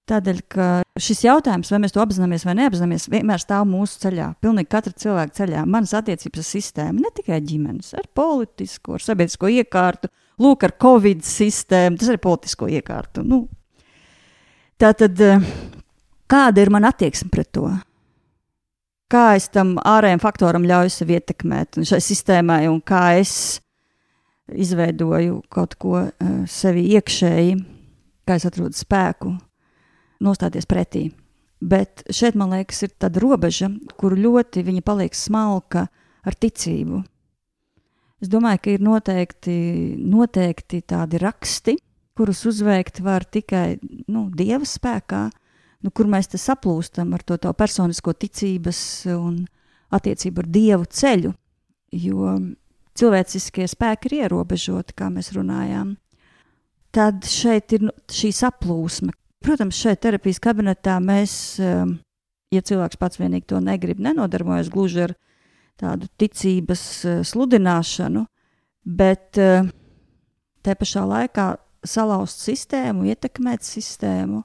Tādēļ, 0.06 0.40
ka 0.46 0.66
šis 1.02 1.24
jautājums, 1.24 1.70
vai 1.72 1.80
mēs 1.82 1.94
to 1.94 1.98
apzināmies 1.98 2.44
vai 2.46 2.52
neapzināmies, 2.60 3.08
vienmēr 3.10 3.42
stāv 3.42 3.64
mūsu 3.66 3.98
ceļā. 4.04 4.28
Pilnīgi 4.44 4.70
katra 4.70 4.92
cilvēka 4.94 5.34
ceļā. 5.40 5.64
Manas 5.66 5.96
attiecības 5.98 6.44
ar 6.44 6.46
sistēmu, 6.46 7.02
ne 7.02 7.10
tikai 7.16 7.40
ģimenes, 7.42 7.88
ar 7.98 8.06
politisko, 8.14 8.94
ar 8.94 9.02
sabiedrisko 9.02 9.50
iekārtu 9.50 10.10
lūk, 10.42 10.62
ar 10.62 10.76
Covid 10.78 11.24
sistēmu, 11.26 11.98
tas 11.98 12.12
ir 12.12 12.20
politisko 12.22 12.68
iekārtu. 12.78 13.24
Nu, 13.26 13.42
tā 14.78 14.92
tad, 14.94 15.18
kāda 16.30 16.62
ir 16.62 16.70
mana 16.70 16.92
attieksme 16.94 17.32
pret 17.34 17.50
to? 17.56 17.72
Kā 19.10 19.24
es 19.38 19.48
tam 19.54 19.74
ārējiem 19.82 20.22
faktoram 20.22 20.66
ļauju 20.66 20.92
sev 20.94 21.10
ietekmēt 21.14 21.80
šai 21.86 22.00
sistēmai, 22.02 22.64
un 22.70 22.78
kā 22.82 23.16
es 23.18 23.34
izveidoju 24.46 25.42
kaut 25.50 25.74
ko 25.82 25.98
uh, 25.98 26.32
sevi 26.50 26.86
iekšēji, 26.94 27.58
kā 28.26 28.38
es 28.38 28.46
atrodu 28.46 28.78
spēku, 28.78 29.34
nostāties 30.22 30.68
pretī. 30.68 31.08
Bet 31.60 32.04
šeit, 32.12 32.36
man 32.36 32.52
liekas, 32.52 32.82
ir 32.84 32.92
tāda 33.00 33.20
robeža, 33.22 33.70
kur 33.96 34.16
ļoti 34.18 34.64
viņa 34.66 34.84
paliek 34.84 35.16
smalka 35.16 35.86
ar 36.26 36.36
ticību. 36.36 37.00
Es 38.20 38.30
domāju, 38.32 38.62
ka 38.64 38.72
ir 38.72 38.84
noteikti, 38.84 39.56
noteikti 40.00 40.82
tādi 40.88 41.20
raksti, 41.20 41.76
kurus 42.16 42.44
uzveikt 42.48 43.02
var 43.04 43.26
tikai 43.28 43.78
nu, 44.08 44.26
dieva 44.32 44.64
spēkā, 44.64 45.26
nu, 45.84 45.92
kur 45.92 46.08
mēs 46.08 46.32
te 46.32 46.40
saplūstam 46.40 47.12
ar 47.16 47.24
to 47.24 47.52
personisko 47.52 48.14
ticības 48.16 48.80
un 49.12 49.42
attiecību 49.96 50.42
ar 50.42 50.48
dievu 50.52 50.88
ceļu. 50.88 51.34
Jo 51.96 52.32
cilvēciskie 52.96 53.68
spēki 53.68 54.10
ir 54.10 54.18
ierobežoti, 54.22 54.96
kā 54.96 55.10
mēs 55.12 55.32
runājām. 55.36 55.94
Tad 56.96 57.28
šeit 57.28 57.76
ir 57.76 57.86
nu, 57.90 57.92
šī 58.08 58.32
saplūsme, 58.32 59.12
Protams, 59.46 59.78
šeit 59.78 60.00
terapijas 60.02 60.40
kabinetā 60.42 60.96
mēs, 60.98 61.32
um, 61.62 61.92
ja 62.50 62.62
cilvēks 62.66 62.98
pats 62.98 63.20
vienīgi 63.20 63.46
to 63.52 63.60
negrib, 63.62 64.00
nenodarbojas 64.02 64.72
gluži 64.74 65.04
ar 65.04 65.14
tādu 65.78 66.08
ticības 66.18 66.82
uh, 67.06 67.20
sludināšanu, 67.22 68.24
bet 68.82 69.38
uh, 69.38 69.70
te 70.66 70.74
pašā 70.74 71.06
laikā 71.06 71.46
salauzt 71.86 72.42
sistēmu, 72.42 73.06
ietekmēt 73.12 73.62
sistēmu, 73.62 74.42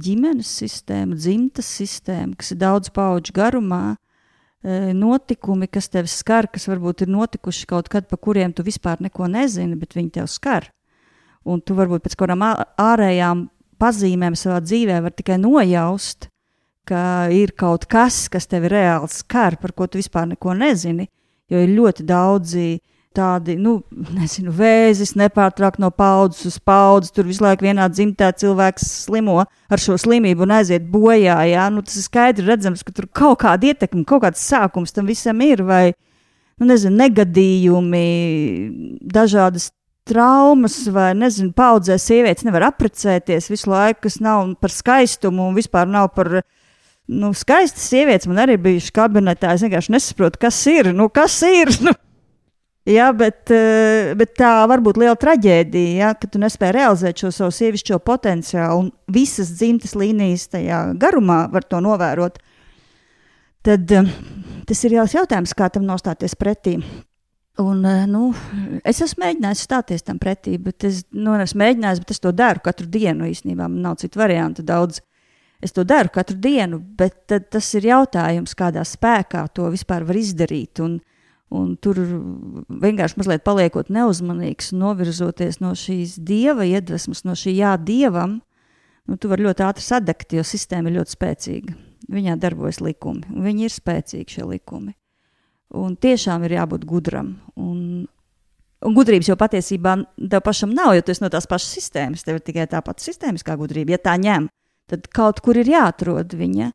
ģimenes 0.00 0.56
sistēmu, 0.62 1.20
dzimtas 1.20 1.68
sistēmu, 1.82 2.38
kas 2.40 2.54
ir 2.56 2.62
daudz 2.64 2.88
pauģu 2.96 3.36
garumā, 3.36 3.84
uh, 3.98 4.92
notikumi, 4.96 5.68
kas 5.68 5.92
tevi 5.92 6.08
skar, 6.08 6.48
kas 6.48 6.70
varbūt 6.72 7.04
ir 7.04 7.12
notikuši 7.12 7.68
kaut 7.68 7.92
kad, 7.92 8.08
pa 8.08 8.16
kuriem 8.16 8.56
tu 8.56 8.64
vispār 8.64 9.04
neko 9.04 9.28
nezini, 9.28 9.76
bet 9.76 9.92
viņi 10.00 10.16
tev 10.22 10.32
skar. 10.32 10.72
Un 11.44 11.60
tu 11.60 11.76
varbūt 11.76 12.06
pēc 12.06 12.16
kādām 12.16 12.48
ārējām 12.80 13.50
pazīmēm 13.82 14.36
savā 14.38 14.60
dzīvē 14.62 15.00
var 15.02 15.14
tikai 15.16 15.40
nojaust, 15.42 16.28
ka 16.88 17.28
ir 17.34 17.54
kaut 17.58 17.86
kas, 17.90 18.26
kas 18.30 18.48
tevi 18.50 18.70
reāli 18.72 19.10
skar, 19.10 19.58
par 19.60 19.74
ko 19.74 19.88
tu 19.90 20.00
vispār 20.00 20.28
neko 20.30 20.54
nezini. 20.58 21.08
Jo 21.50 21.60
ir 21.62 21.74
ļoti 21.76 22.06
daudzi 22.08 22.66
tādi, 23.14 23.56
nu, 23.60 23.76
nezinu, 24.18 24.52
vēzis, 24.56 25.14
nepārtraukt 25.20 25.80
no 25.82 25.92
paudzes 25.94 26.46
uz 26.48 26.58
paudzi. 26.64 27.12
Tur 27.14 27.28
visu 27.28 27.44
laiku 27.44 27.66
vienā 27.66 27.88
dzimtā 27.92 28.32
cilvēks 28.38 28.86
slimo 29.06 29.42
ar 29.42 29.82
šo 29.82 29.98
slimību 30.00 30.46
un 30.46 30.56
aiziet 30.58 30.86
bojā. 30.92 31.38
Jā? 31.50 31.68
Nu, 31.74 31.84
tas 31.86 31.98
ir 32.00 32.06
skaidri 32.06 32.48
redzams, 32.48 32.84
ka 32.86 32.94
tur 32.96 33.10
kaut 33.12 33.42
kāda 33.44 33.72
ietekme, 33.72 34.06
kaut 34.08 34.24
kāds 34.26 34.42
sākums 34.42 34.96
tam 34.96 35.10
visam 35.10 35.42
ir. 35.44 35.64
Vai, 35.68 35.84
nu, 36.58 36.70
nezinu, 36.72 36.96
negadījumi, 37.04 38.06
dažādas 39.12 39.70
traumas, 40.08 40.78
vai 40.92 41.12
nezinu, 41.18 41.52
paudzē 41.56 41.98
sievietes 42.00 42.46
nevar 42.46 42.68
apprecēties 42.70 43.50
visu 43.52 43.70
laiku, 43.70 44.04
kas 44.08 44.20
nav 44.22 44.44
par 44.62 44.74
skaistumu 44.74 45.48
un 45.50 45.58
vispār 45.58 45.90
nav 45.90 46.12
par. 46.16 46.40
Nu, 47.12 47.32
skaistas 47.34 47.88
sievietes 47.90 48.28
man 48.30 48.38
arī 48.44 48.54
bijušas 48.62 48.92
kabinetā. 48.94 49.50
Es 49.52 49.64
vienkārši 49.64 49.92
nesaprotu, 49.92 50.38
kas 50.40 50.60
ir. 50.70 50.92
Nu, 50.96 51.10
kas 51.12 51.40
ir? 51.46 51.74
Nu. 51.86 51.94
Jā, 52.88 53.12
bet, 53.14 53.46
eh, 53.54 54.10
bet 54.18 54.32
tā 54.34 54.64
var 54.66 54.80
būt 54.82 54.96
liela 54.98 55.14
traģēdija, 55.14 55.90
ja, 56.00 56.08
ka 56.18 56.26
tu 56.26 56.40
nespēji 56.42 56.74
realizēt 56.74 57.20
šo 57.22 57.30
savu 57.30 57.54
sievišķo 57.54 58.00
potenciālu, 58.02 58.80
un 58.80 58.88
visas 59.06 59.52
dzimtas 59.54 59.94
līnijas 59.94 60.48
tajā 60.50 60.80
garumā 60.98 61.44
var 61.52 61.62
to 61.62 61.78
novērot. 61.78 62.40
Tad 63.62 63.94
eh, 63.94 64.10
tas 64.66 64.82
ir 64.82 64.98
jautājums, 64.98 65.54
kā 65.54 65.70
tam 65.70 65.86
nostāties 65.86 66.34
pretī. 66.34 66.80
Un, 67.56 67.84
eh, 67.84 68.04
nu, 68.08 68.30
es 68.88 69.02
esmu 69.04 69.26
mēģinājis 69.26 69.64
stāties 69.66 70.04
tam 70.06 70.16
pretī, 70.20 70.54
bet 70.56 70.86
es, 70.88 71.02
nu, 71.12 71.34
esmu 71.36 71.60
mēģinājis, 71.60 72.00
bet 72.00 72.14
es 72.14 72.22
to 72.24 72.32
daru 72.32 72.62
katru 72.64 72.86
dienu. 72.88 73.28
Īstenībā 73.28 73.66
man 73.66 73.82
nav 73.84 73.98
citu 74.00 74.22
variantu 74.22 74.64
daudz. 74.64 75.02
Es 75.62 75.74
to 75.76 75.84
daru 75.84 76.10
katru 76.10 76.38
dienu, 76.42 76.80
bet 76.80 77.28
tas 77.28 77.68
ir 77.78 77.86
jautājums, 77.86 78.56
kādā 78.58 78.82
spēkā 78.88 79.44
to 79.54 79.68
vispār 79.70 80.06
var 80.08 80.16
izdarīt. 80.18 80.80
Un, 80.82 80.96
un 81.52 81.76
tur 81.76 82.00
vienkārši 82.82 83.20
mazliet 83.20 83.44
paliekot 83.44 83.92
neuzmanīgs, 83.92 84.72
novirzoties 84.72 85.60
no 85.62 85.74
šīs 85.78 86.16
dieva 86.24 86.66
iedvesmas, 86.66 87.22
no 87.28 87.36
šī 87.38 87.54
jā, 87.60 87.76
dievam, 87.76 88.40
nu, 89.06 89.20
tu 89.20 89.30
vari 89.30 89.44
ļoti 89.44 89.68
ātri 89.68 89.86
sadegt, 89.86 90.32
jo 90.32 90.42
sistēma 90.42 90.88
ir 90.88 90.98
ļoti 91.02 91.18
spēcīga. 91.18 91.78
Viņā 92.12 92.40
darbojas 92.40 92.80
likumi, 92.82 93.28
un 93.30 93.44
viņi 93.44 93.68
ir 93.68 93.76
spēcīgi 93.76 94.40
šie 94.40 94.48
likumi. 94.48 94.96
Un 95.78 95.94
tiešām 95.96 96.44
ir 96.44 96.58
jābūt 96.58 96.84
gudram. 96.88 97.36
Un, 97.56 98.04
un 98.84 98.96
gudrības 98.96 99.30
jau 99.30 99.38
patiesībā 99.40 99.96
tev 100.20 100.42
pašam 100.44 100.74
nav, 100.76 100.92
jo 100.96 101.04
tas 101.08 101.22
no 101.22 101.30
tās 101.32 101.48
pašas 101.48 101.78
sistēmas. 101.78 102.26
Tev 102.26 102.40
ir 102.40 102.44
tikai 102.44 102.68
tā 102.68 102.82
pati 102.84 103.06
sistēmiskā 103.08 103.56
gudrība. 103.60 103.96
Ja 103.96 104.02
tā 104.10 104.18
ņem, 104.20 104.50
tad 104.92 105.08
kaut 105.16 105.40
kur 105.44 105.60
ir 105.60 105.70
jāatrod 105.72 106.36
viņa. 106.36 106.72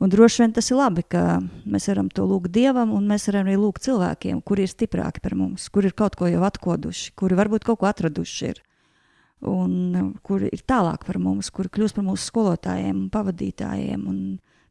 Un 0.00 0.08
droši 0.08 0.40
vien 0.40 0.52
tas 0.56 0.70
ir 0.70 0.78
labi, 0.78 1.02
ka 1.04 1.42
mēs 1.68 1.90
varam 1.90 2.08
to 2.08 2.24
lūgt 2.24 2.48
dievam, 2.54 2.94
un 2.96 3.04
mēs 3.10 3.28
varam 3.28 3.44
arī 3.44 3.58
lūgt 3.60 3.84
cilvēkiem, 3.84 4.38
kuri 4.40 4.64
ir 4.64 4.72
stiprāki 4.72 5.20
par 5.20 5.34
mums, 5.36 5.66
kuri 5.68 5.90
ir 5.90 5.96
kaut 5.98 6.16
ko 6.16 6.30
jau 6.30 6.40
atkoduši, 6.48 7.12
kuri 7.20 7.36
varbūt 7.36 7.66
kaut 7.68 7.82
ko 7.82 7.88
atraduši. 7.90 8.48
Ir. 8.48 8.62
Un 9.50 10.14
kuri 10.24 10.48
ir 10.56 10.64
tālāk 10.68 11.04
par 11.04 11.20
mums, 11.20 11.52
kuri 11.52 11.68
kļūst 11.72 11.98
par 11.98 12.06
mūsu 12.08 12.30
skolotājiem 12.30 12.96
un 12.96 13.10
pavadītājiem. 13.12 14.08
Un, 14.08 14.22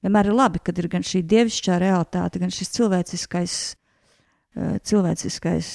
vienmēr 0.06 0.30
ir 0.30 0.38
labi, 0.38 0.62
kad 0.64 0.78
ir 0.80 0.88
gan 0.92 1.06
šī 1.06 1.24
dievišķā 1.30 1.80
realitāte, 1.82 2.42
gan 2.42 2.54
šis 2.54 2.72
cilvēciskais, 2.78 3.58
uh, 4.56 4.78
cilvēciskais 4.86 5.72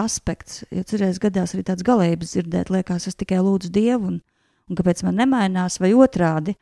aspekts. 0.00 0.64
Jo 0.74 0.84
citreiz 0.88 1.20
gadās 1.22 1.54
arī 1.54 1.64
tāds 1.70 1.86
galējības 1.86 2.36
dzirdēt, 2.36 2.72
liekas, 2.74 3.08
es 3.10 3.18
tikai 3.20 3.40
lūdzu 3.44 3.72
Dievu, 3.74 4.12
un, 4.12 4.20
un 4.68 4.80
kāpēc 4.80 5.04
man 5.06 5.18
nemainās, 5.22 5.80
vai 5.82 5.94
otrādi. 5.96 6.56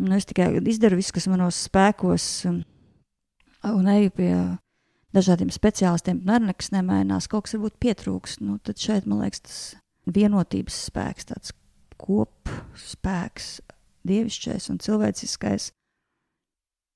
Nu, 0.00 0.16
es 0.18 0.26
tikai 0.26 0.50
izdaru 0.66 0.98
visu, 0.98 1.14
kas 1.14 1.28
manos 1.30 1.60
spēkos, 1.68 2.26
un, 2.50 2.62
un 3.70 3.90
eju 3.94 4.14
pie 4.16 4.32
dažādiem 5.14 5.52
speciālistiem, 5.54 6.24
un 6.24 6.34
arī 6.34 6.50
nekas 6.50 6.72
nemainās. 6.74 7.28
Kaut 7.30 7.46
kas 7.46 7.54
varbūt 7.54 7.78
pietrūks. 7.82 8.40
Nu, 8.42 8.58
tad 8.58 8.82
šeit, 8.82 9.06
man 9.06 9.22
liekas, 9.22 9.44
tas 9.46 9.60
vienotības 10.10 10.80
spēks, 10.90 11.28
tāds 11.30 11.54
kopspēks, 12.02 13.52
dievišķais 14.04 14.68
un 14.72 14.82
cilvēciskais 14.82 15.70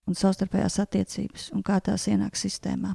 un 0.09 0.16
savstarpējās 0.16 0.81
attiecības 0.85 1.51
un 1.57 1.64
kā 1.66 1.79
tās 1.85 2.09
ienāk 2.09 2.38
sistēmā. 2.38 2.94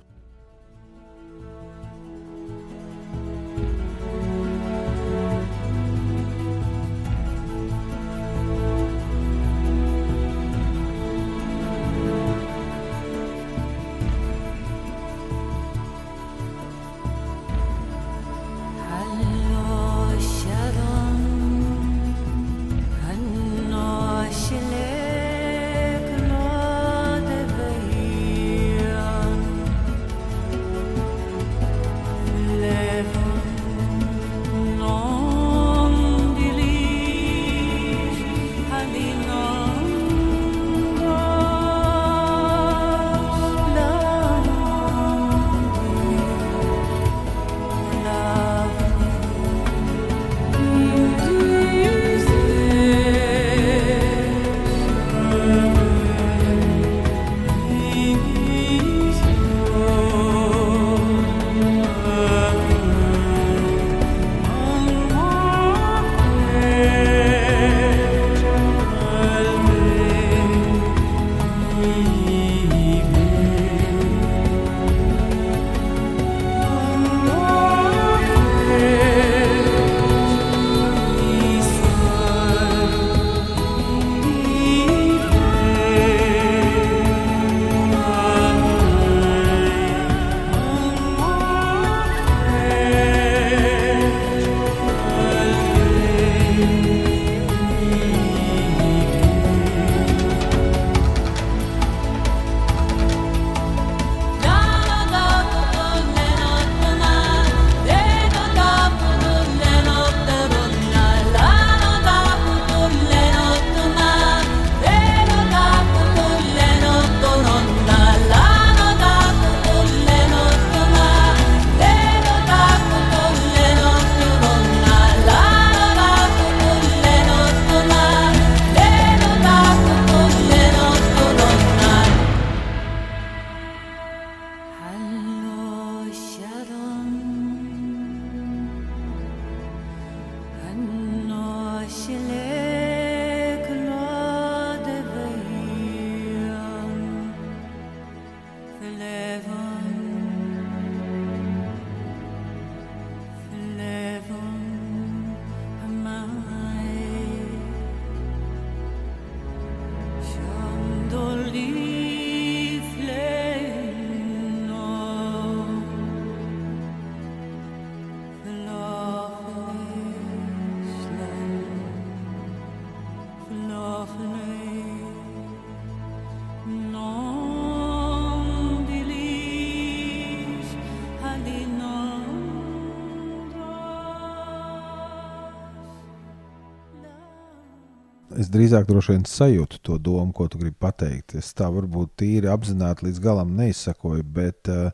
Es 188.43 188.49
drīzāk 188.51 188.89
droši 188.89 189.13
vien 189.13 189.21
sajūtu 189.29 189.79
to 189.87 189.95
domu, 190.03 190.33
ko 190.35 190.49
tu 190.51 190.59
gribi 190.59 190.75
pateikt. 190.83 191.37
Es 191.39 191.53
tā 191.55 191.69
varbūt 191.71 192.17
tīri 192.19 192.49
apzināti 192.51 193.07
līdz 193.07 193.21
galam 193.23 193.53
neizsakoju, 193.55 194.23
bet 194.35 194.71
uh, 194.73 194.89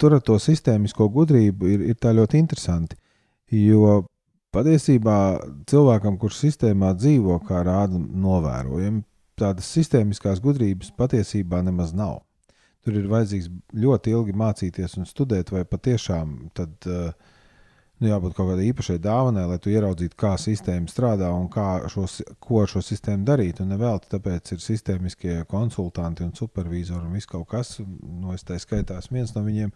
tur 0.00 0.16
ar 0.16 0.24
to 0.26 0.34
sistēmisko 0.42 1.06
gudrību 1.14 1.70
ir, 1.70 1.84
ir 1.92 2.00
tā 2.00 2.10
ļoti 2.16 2.40
interesanti. 2.42 2.98
Jo 3.54 4.00
patiesībā 4.54 5.18
cilvēkam, 5.70 6.18
kurš 6.18 6.40
sistēmā 6.46 6.90
dzīvo, 6.98 7.38
kā 7.46 7.62
rāda 7.66 8.00
novērojumi, 8.00 9.04
tādas 9.38 9.70
sistēmiskās 9.70 10.42
gudrības 10.42 10.90
patiesībā 10.98 11.62
nemaz 11.66 11.94
nav. 11.94 12.18
Tur 12.82 12.96
ir 12.98 13.06
vajadzīgs 13.12 13.50
ļoti 13.76 14.16
ilgi 14.16 14.34
mācīties 14.42 14.98
un 14.98 15.06
studēt, 15.06 15.52
vai 15.54 15.62
patiešām 15.68 16.34
tad, 16.56 16.74
uh, 16.90 17.12
nu, 18.00 18.08
jābūt 18.08 18.34
kaut 18.36 18.50
kādai 18.52 18.70
īpašai 18.70 18.96
dāvanai, 19.04 19.44
lai 19.50 19.58
tu 19.62 19.72
ieraudzītu, 19.72 20.16
kā 20.18 20.32
sistēma 20.40 20.88
strādā 20.90 21.28
un 21.36 21.46
šos, 21.92 22.20
ko 22.40 22.62
ar 22.62 22.72
šo 22.72 22.82
sistēmu 22.84 23.26
darīt. 23.28 23.60
Un 23.60 23.74
nevelti 23.74 24.10
tāpēc 24.14 24.54
ir 24.56 24.64
sistēmiskie 24.64 25.36
konsultanti 25.50 26.24
un 26.24 26.34
supervizori 26.36 27.06
un 27.06 27.14
viss 27.16 27.30
kaut 27.30 27.48
kas. 27.52 27.78
No 27.80 28.34
es 28.34 28.46
tā 28.48 28.58
skaitā 28.60 28.98
esmu 29.00 29.20
viens 29.20 29.36
no 29.36 29.44
viņiem. 29.46 29.72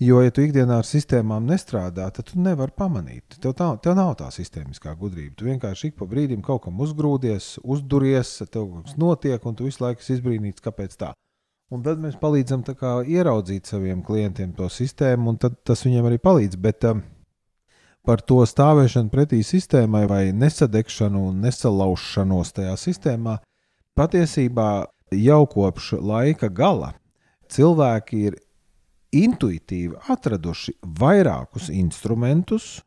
Jo, 0.00 0.22
ja 0.24 0.32
tu 0.32 0.40
ikdienā 0.40 0.78
ar 0.80 0.86
sistēmām 0.88 1.44
nestrādā, 1.44 2.06
tad 2.16 2.30
tu 2.30 2.40
nevari 2.40 2.72
pamanīt. 2.74 3.36
Tev, 3.36 3.52
tā, 3.58 3.66
tev 3.84 3.92
nav 3.98 4.14
tā 4.22 4.30
sistēmiskā 4.32 4.94
gudrība. 4.96 5.34
Tu 5.36 5.50
vienkārši 5.50 5.90
ik 5.90 5.98
pa 5.98 6.08
brīdim 6.08 6.40
kaut 6.42 6.64
kam 6.64 6.80
uzgrūdies, 6.80 7.58
uzduries, 7.60 8.38
tev 8.46 8.70
kaut 8.70 8.88
kas 8.88 8.96
notiek, 8.96 9.44
un 9.44 9.58
tu 9.58 9.68
visu 9.68 9.84
laiku 9.84 10.00
esi 10.00 10.16
izbrīnīts, 10.16 10.64
kāpēc 10.64 10.96
tā. 10.96 11.12
Un 11.72 11.84
tad 11.84 12.00
mēs 12.00 12.16
palīdzam 12.20 12.64
kā, 12.76 12.98
ieraudzīt 13.08 13.68
saviem 13.68 14.02
klientiem 14.04 14.56
to 14.56 14.68
sistēmu, 14.72 15.32
un 15.32 15.38
tas 15.40 15.84
viņiem 15.84 16.08
arī 16.08 16.18
palīdz. 16.24 16.58
Bet, 16.60 16.88
um, 16.88 17.04
par 18.06 18.22
to 18.26 18.42
stāvēšanu 18.46 19.12
pretī 19.12 19.42
sistēmai 19.46 20.06
vai 20.10 20.22
nesadegšanu 20.34 21.26
un 21.30 21.42
nesalaušanos 21.44 22.54
tajā 22.56 22.74
sistēmā, 22.80 23.36
patiesībā 23.98 24.70
jau 25.14 25.42
kopš 25.50 25.92
laika 26.00 26.50
gala 26.50 26.92
cilvēki 27.52 28.22
ir 28.28 28.38
intuitīvi 29.12 29.98
atraduši 30.12 30.74
vairākus 31.00 31.68
instrumentus, 31.72 32.80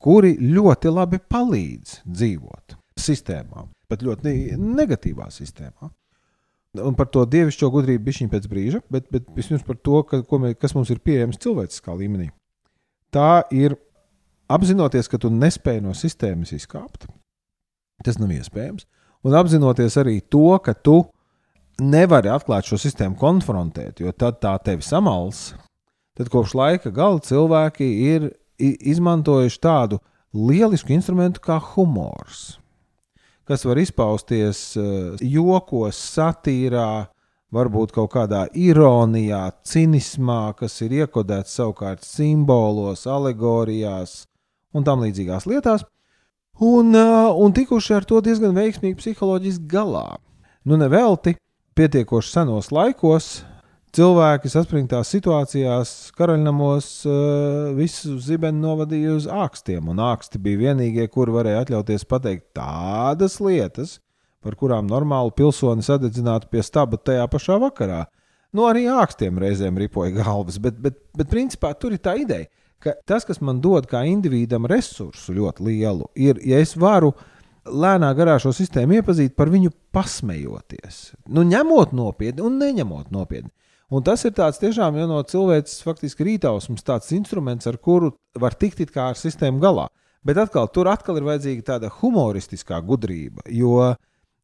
kuri 0.00 0.34
ļoti 0.40 0.92
labi 0.92 1.20
palīdz 1.20 2.00
dzīvot 2.04 2.78
sistēmā, 3.00 3.66
pat 3.88 4.04
ļoti 4.04 4.56
negatīvā 4.58 5.28
sistēmā. 5.32 5.90
Un 6.84 6.96
par 6.98 7.06
to 7.14 7.22
dievišķo 7.30 7.68
gudrību 7.70 8.02
bišķiņu 8.08 8.30
pēc 8.32 8.46
brīža, 8.50 8.80
bet, 8.90 9.06
bet 9.12 9.28
vispirms 9.36 9.62
par 9.66 9.76
to, 9.78 10.00
ka, 10.08 10.24
mē, 10.42 10.56
kas 10.58 10.74
mums 10.74 10.90
ir 10.90 10.98
pieejams 11.06 11.38
cilvēciskā 11.44 11.94
līmenī. 11.94 12.32
Tā 13.14 13.44
ir 13.54 13.76
apzinoties, 14.50 15.08
ka 15.08 15.20
tu 15.20 15.30
nespēji 15.32 15.82
no 15.84 15.94
sistēmas 15.96 16.52
izkāpt, 16.56 17.06
tas 18.04 18.18
nav 18.20 18.32
iespējams. 18.34 18.86
Un 19.24 19.36
apzinoties 19.38 19.96
arī 20.00 20.18
to, 20.20 20.58
ka 20.60 20.74
tu 20.76 21.00
nevari 21.80 22.30
atklāt 22.30 22.68
šo 22.68 22.78
sistēmu 22.80 23.16
konfrontēt, 23.18 24.02
jo 24.04 24.12
tad 24.12 24.40
tā 24.42 24.52
tevi 24.62 24.84
samals, 24.84 25.54
tad 26.18 26.30
kopš 26.30 26.54
laika 26.58 26.92
gala 26.94 27.22
cilvēki 27.24 27.88
ir 28.14 28.28
izmantojuši 28.60 29.62
tādu 29.62 29.98
lielisku 30.34 30.92
instrumentu 30.94 31.42
kā 31.42 31.58
humors, 31.72 32.58
kas 33.48 33.64
var 33.66 33.80
izpausties 33.80 34.60
eh, 34.78 35.24
jokos, 35.24 35.98
satīrā, 36.14 37.06
varbūt 37.54 37.94
kaut 37.94 38.12
kādā 38.14 38.44
ironijā, 38.58 39.46
cinismā, 39.66 40.54
kas 40.58 40.80
ir 40.82 41.04
iekodēts 41.04 41.54
savukārt 41.58 42.02
simbolos, 42.06 43.06
alegorijās, 43.06 44.24
un 44.74 44.86
tam 44.86 45.04
līdzīgās 45.04 45.46
lietās, 45.50 45.86
un, 46.60 46.92
uh, 46.98 47.30
un 47.40 47.54
tikuši 47.54 47.98
ar 47.98 48.06
to 48.08 48.20
diezgan 48.24 48.54
veiksmīgi 48.56 48.98
psiholoģiski 49.00 49.66
galā. 49.70 50.06
Nu, 50.64 50.78
nevelti 50.80 51.36
pietiekoši 51.78 52.38
senos 52.38 52.70
laikos 52.74 53.42
cilvēki 53.94 54.50
saspringtās 54.50 55.10
situācijās, 55.14 55.92
karaļnamos, 56.18 56.88
uh, 57.06 57.74
visu 57.78 58.16
zibeni 58.22 58.62
novadīja 58.62 59.14
uz 59.18 59.28
ākstiem, 59.30 59.92
un 59.92 60.02
āksti 60.02 60.40
bija 60.42 60.62
vienīgie, 60.68 61.06
kuri 61.12 61.34
varēja 61.36 61.62
atļauties 61.66 62.06
pateikt 62.10 62.48
tādas 62.58 63.38
lietas, 63.42 64.00
par 64.44 64.58
kurām 64.60 64.90
normāli 64.90 65.32
pilsoni 65.38 65.86
sadedzinātu 65.86 66.50
pie 66.52 66.64
staba 66.66 66.98
tajā 67.00 67.24
pašā 67.30 67.56
vakarā. 67.62 68.02
Nu, 68.54 68.66
arī 68.68 68.84
ākstiem 68.90 69.38
reizēm 69.42 69.78
ripoja 69.80 70.12
galvas, 70.14 70.60
bet, 70.62 70.76
bet, 70.82 70.98
bet 71.16 71.30
principā 71.30 71.72
tur 71.78 71.94
ir 71.94 72.02
tā 72.02 72.14
ideja 72.20 72.50
ka 72.82 72.96
tas, 73.08 73.26
kas 73.26 73.40
man 73.44 73.60
dod 73.64 73.86
kā 73.90 74.04
individam 74.08 74.68
resursu 74.70 75.34
ļoti 75.36 75.68
lielu, 75.68 76.08
ir, 76.14 76.40
ja 76.44 76.60
es 76.62 76.74
varu 76.76 77.12
lēnā 77.64 78.10
garā 78.16 78.36
šo 78.42 78.52
sistēmu 78.54 78.98
iepazīt, 78.98 79.34
par 79.36 79.50
viņu 79.52 79.72
pasmejoties. 79.94 81.14
Nu, 81.32 81.46
ņemot 81.48 81.94
nopietni 81.96 82.44
un 82.44 82.58
neņemot 82.60 83.12
nopietni. 83.14 83.50
Un 83.94 84.02
tas 84.04 84.24
ir 84.24 84.32
tāds 84.36 84.58
tiešām 84.62 84.96
ja 84.98 85.04
no 85.08 85.20
cilvēces 85.28 85.84
faktiski 85.84 86.26
rītausmas, 86.26 86.84
tāds 86.84 87.12
instruments, 87.14 87.68
ar 87.68 87.76
kuru 87.78 88.14
var 88.40 88.56
tikt 88.58 88.90
kā 88.92 89.10
ar 89.12 89.20
sistēmu 89.20 89.60
galā. 89.62 89.86
Bet 90.24 90.40
atkal, 90.40 90.70
tur 90.72 90.88
atkal 90.88 91.20
ir 91.20 91.26
vajadzīga 91.26 91.66
tāda 91.68 91.90
humoristiskā 92.00 92.78
gudrība, 92.84 93.44
jo 93.52 93.92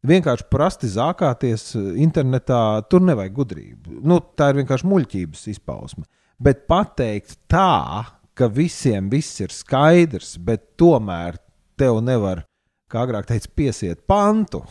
vienkārši 0.07 0.47
prasti 0.53 0.91
zākāties 0.93 1.73
internetā, 2.01 2.83
tur 2.93 3.05
nevajag 3.05 3.37
gudrību. 3.37 4.01
Nu, 4.05 4.21
tā 4.37 4.51
ir 4.53 4.61
vienkārši 4.61 4.89
muļķības 4.89 5.47
izpausme. 5.55 6.05
Bet 6.41 6.67
pateikt 6.69 7.39
tā, 7.51 8.05
ka 8.41 8.49
visiem 8.49 9.11
viss 9.13 9.41
ir 9.45 9.53
skaidrs, 9.53 10.39
bet 10.41 10.73
tomēr 10.81 11.37
tev 11.81 12.01
nevar, 12.05 12.47
kā 12.91 13.05
agrāk 13.05 13.29
teica, 13.29 13.51
piesiet 13.57 14.07
pantu. 14.09 14.63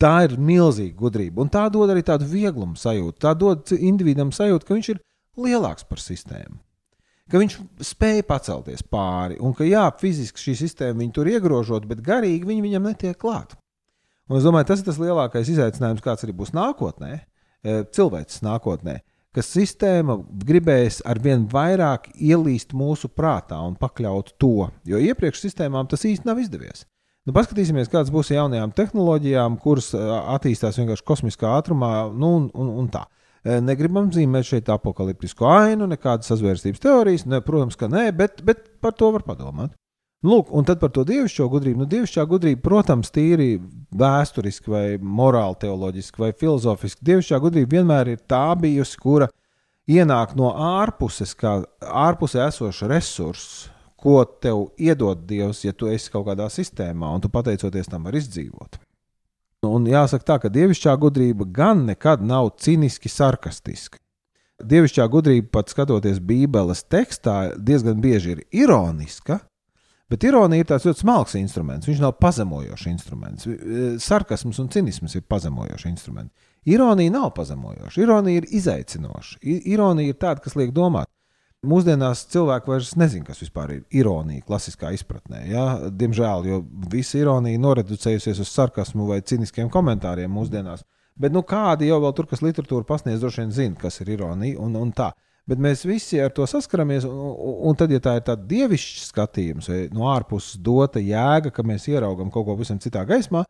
Tā 0.00 0.14
ir 0.24 0.38
milzīga 0.40 0.96
gudrība, 0.96 1.42
un 1.44 1.50
tā 1.52 1.66
dod 1.70 1.90
arī 1.92 2.02
tādu 2.06 2.26
vieglumu 2.26 2.78
sajūtu. 2.80 3.18
Tā 3.22 3.34
dod 3.38 3.68
individam 3.76 4.32
sajūtu, 4.34 4.64
ka 4.66 4.74
viņš 4.74 4.88
ir 4.94 5.02
lielāks 5.38 5.84
par 5.86 6.00
sistēmu, 6.02 6.56
ka 7.30 7.42
viņš 7.42 7.58
spēja 7.86 8.24
pacelties 8.26 8.82
pāri, 8.82 9.36
un 9.44 9.52
ka 9.54 9.68
jā, 9.68 9.84
fiziski 10.00 10.48
šī 10.48 10.56
sistēma 10.64 11.02
viņu 11.04 11.14
tur 11.14 11.30
iegrožot, 11.30 11.86
bet 11.86 12.02
garīgi 12.02 12.48
viņi 12.48 12.64
viņam 12.64 12.88
netiek 12.90 13.20
klāt. 13.20 13.54
Un 14.28 14.40
es 14.40 14.48
domāju, 14.48 14.70
tas 14.72 14.82
ir 14.82 14.88
tas 14.88 14.98
lielākais 15.00 15.52
izaicinājums, 15.52 16.02
kāds 16.04 16.24
arī 16.24 16.34
būs 16.40 16.56
nākotnē, 16.56 17.12
eh, 17.20 17.84
cilvēks 17.94 18.42
nākotnē 18.44 18.98
ka 19.36 19.44
sistēma 19.44 20.18
gribēs 20.48 21.02
ar 21.06 21.20
vien 21.22 21.46
vairāk 21.50 22.08
ielīst 22.14 22.74
mūsu 22.76 23.10
prātā 23.12 23.58
un 23.66 23.76
pakļaut 23.78 24.34
to, 24.40 24.70
jo 24.88 25.00
iepriekš 25.02 25.44
sistēmām 25.44 25.90
tas 25.90 26.06
īsti 26.08 26.28
nav 26.28 26.40
izdevies. 26.42 26.86
Nu, 27.28 27.34
paskatīsimies, 27.36 27.90
kādas 27.92 28.08
būs 28.08 28.30
jaunajām 28.32 28.72
tehnoloģijām, 28.72 29.58
kuras 29.60 29.90
attīstās 29.92 30.78
vienkārši 30.80 31.04
kosmiskā 31.10 31.50
ātrumā, 31.58 32.08
nu, 32.08 32.30
un, 32.38 32.46
un, 32.56 32.70
un 32.80 32.86
tā. 32.92 33.04
Negribam 33.44 34.08
zīmēt 34.12 34.48
šeit 34.48 34.70
apakaliptisku 34.72 35.44
ainu, 35.46 35.86
nekādas 35.90 36.30
sazvērstības 36.32 36.80
teorijas, 36.82 37.26
ne, 37.28 37.42
protams, 37.44 37.76
ka 37.78 37.90
nē, 37.92 38.08
bet, 38.16 38.40
bet 38.48 38.64
par 38.82 38.96
to 38.96 39.12
var 39.14 39.26
padomāt. 39.28 39.76
Lūk, 40.26 40.48
un 40.50 40.66
tad 40.66 40.80
par 40.82 40.90
to 40.90 41.04
dievišķo 41.06 41.44
gudrību. 41.52 41.84
Nu, 41.84 41.86
dievišķā 41.86 42.24
gudrība, 42.26 42.62
protams, 42.64 43.12
tīri 43.14 43.60
vēsturiski, 43.94 44.70
vai 44.72 44.86
morāli, 44.98 45.60
teoloģiski, 45.62 46.22
vai 46.24 46.32
filozofiski. 46.34 47.04
Dievišķā 47.06 47.38
gudrība 47.44 47.76
vienmēr 47.76 48.10
ir 48.16 48.24
tā 48.26 48.42
bijusi, 48.58 48.98
kura 48.98 49.28
ienāk 49.86 50.34
no 50.38 50.50
ārpuses, 50.52 51.36
kā 51.38 51.60
ārpusē 51.78 52.48
esošs 52.48 52.82
resurss, 52.90 53.60
ko 53.98 54.20
tev 54.42 54.68
iedod 54.78 55.22
Dievs, 55.26 55.62
ja 55.64 55.74
tu 55.74 55.86
esi 55.90 56.10
kaut 56.10 56.26
kādā 56.26 56.48
sistēmā, 56.50 57.12
un 57.14 57.22
tu 57.22 57.30
pateicoties 57.30 57.90
tam 57.90 58.06
vari 58.06 58.18
izdzīvot. 58.22 58.78
Un 59.66 59.86
jāsaka 59.90 60.26
tā, 60.26 60.36
ka 60.42 60.50
dievišķā 60.54 60.94
gudrība 61.02 61.46
gan 61.50 61.82
nekad 61.86 62.22
nav 62.22 62.52
ciniski 62.62 63.10
sarkastiska. 63.10 63.98
Dievišķā 64.58 65.06
gudrība, 65.10 65.50
pat 65.58 65.70
skatoties 65.70 66.18
Bībeles 66.22 66.84
tekstā, 66.90 67.54
diezgan 67.54 67.98
bieži 68.02 68.36
ir 68.36 68.44
ironiska, 68.64 69.40
Bet 70.08 70.24
ironija 70.24 70.64
ir 70.64 70.68
tāds 70.70 70.86
ļoti 70.88 71.02
smalks 71.02 71.36
instruments. 71.36 71.88
Viņš 71.88 72.00
nav 72.00 72.14
pazemojošs 72.22 72.86
instruments. 72.88 73.48
Sarkasms 74.00 74.60
un 74.62 74.70
cinisms 74.72 75.18
ir 75.18 75.26
pazemojošs 75.28 75.84
instruments. 75.90 76.48
Ironija 76.68 77.12
nav 77.12 77.30
pazemojoša. 77.36 78.00
Ironija 78.00 78.40
ir 78.40 78.48
izaicinoša. 78.56 79.38
Ironija 79.42 80.14
ir 80.14 80.16
tāda, 80.16 80.40
kas 80.44 80.56
liek 80.56 80.72
domāt. 80.76 81.10
Mūsdienās 81.66 82.22
cilvēki 82.30 82.70
vairs 82.70 82.92
nezina, 82.96 83.26
kas 83.26 83.42
ir 83.42 83.82
ironija, 83.90 84.44
klasiskā 84.46 84.92
izpratnē. 84.94 85.42
Ja? 85.50 85.64
Diemžēl, 85.90 86.46
jo 86.46 86.60
visa 86.92 87.18
ironija 87.18 87.58
noreducējusies 87.58 88.40
uz 88.44 88.52
sarkasmu 88.52 89.08
vai 89.10 89.20
ciniskiem 89.26 89.68
komentāriem 89.68 90.30
mūsdienās. 90.30 90.86
Bet 91.18 91.34
nu, 91.34 91.42
kādi 91.42 91.90
jau 91.90 91.98
tur, 92.14 92.28
kas 92.30 92.44
literatūra 92.46 92.86
pasniedz, 92.86 93.20
droši 93.20 93.42
vien 93.42 93.50
zina, 93.52 93.80
kas 93.80 93.98
ir 94.00 94.14
ironija 94.14 94.60
un, 94.62 94.76
un 94.78 94.92
tā 94.94 95.10
bet 95.48 95.60
mēs 95.62 95.84
visi 95.88 96.20
ar 96.20 96.32
to 96.36 96.46
saskaramies. 96.48 97.06
Un, 97.08 97.32
un 97.70 97.78
tad, 97.78 97.92
ja 97.94 98.02
tā 98.04 98.18
ir 98.18 98.26
tāda 98.26 98.44
dievišķa 98.50 99.06
skatījums, 99.06 99.70
vai 99.72 99.80
no 99.94 100.10
ārpuses 100.12 100.60
dota 100.64 101.02
jēga, 101.02 101.52
ka 101.54 101.64
mēs 101.66 101.88
ieraugam 101.90 102.32
kaut 102.34 102.46
ko 102.46 102.56
pavisam 102.56 102.80
citā 102.82 103.04
gaismā, 103.08 103.44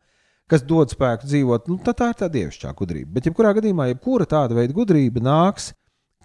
kas 0.49 0.63
dod 0.65 0.93
spēku 0.93 1.27
dzīvot, 1.29 1.67
nu, 1.69 1.77
tad 1.85 1.99
tā 1.99 2.09
ir 2.13 2.21
tā 2.23 2.31
dievišķā 2.33 2.71
gudrība. 2.77 3.11
Bet, 3.17 3.29
jebkurā 3.29 3.53
gadījumā, 3.57 3.91
jebkura 3.91 4.25
tāda 4.29 4.57
veida 4.57 4.75
gudrība 4.75 5.21
nāks 5.23 5.73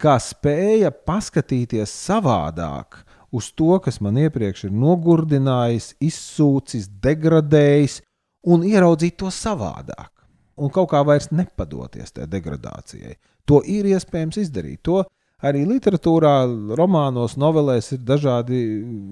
kā 0.00 0.14
spēja 0.22 0.90
paskatīties 1.06 1.92
savādāk 2.06 3.02
uz 3.34 3.50
to, 3.58 3.76
kas 3.82 4.00
man 4.02 4.18
iepriekš 4.22 4.68
ir 4.68 4.74
nogurdinājis, 4.78 5.94
izsūcis, 6.02 6.88
degradējis, 7.02 8.00
un 8.50 8.64
ieraudzīt 8.66 9.18
to 9.22 9.30
savādāk. 9.32 10.10
Un 10.54 10.70
kaut 10.70 10.92
kā 10.92 11.00
vairs 11.06 11.32
nepadoties 11.34 12.14
tajā 12.14 12.28
degradācijai. 12.30 13.16
To 13.48 13.58
ir 13.66 13.88
iespējams 13.90 14.38
izdarīt. 14.44 14.84
To 14.87 15.02
arī 15.44 15.64
literatūrā, 15.68 16.35
romānos, 16.78 17.37
novelēs 17.40 17.92
ir 17.96 18.04
dažādi 18.07 18.61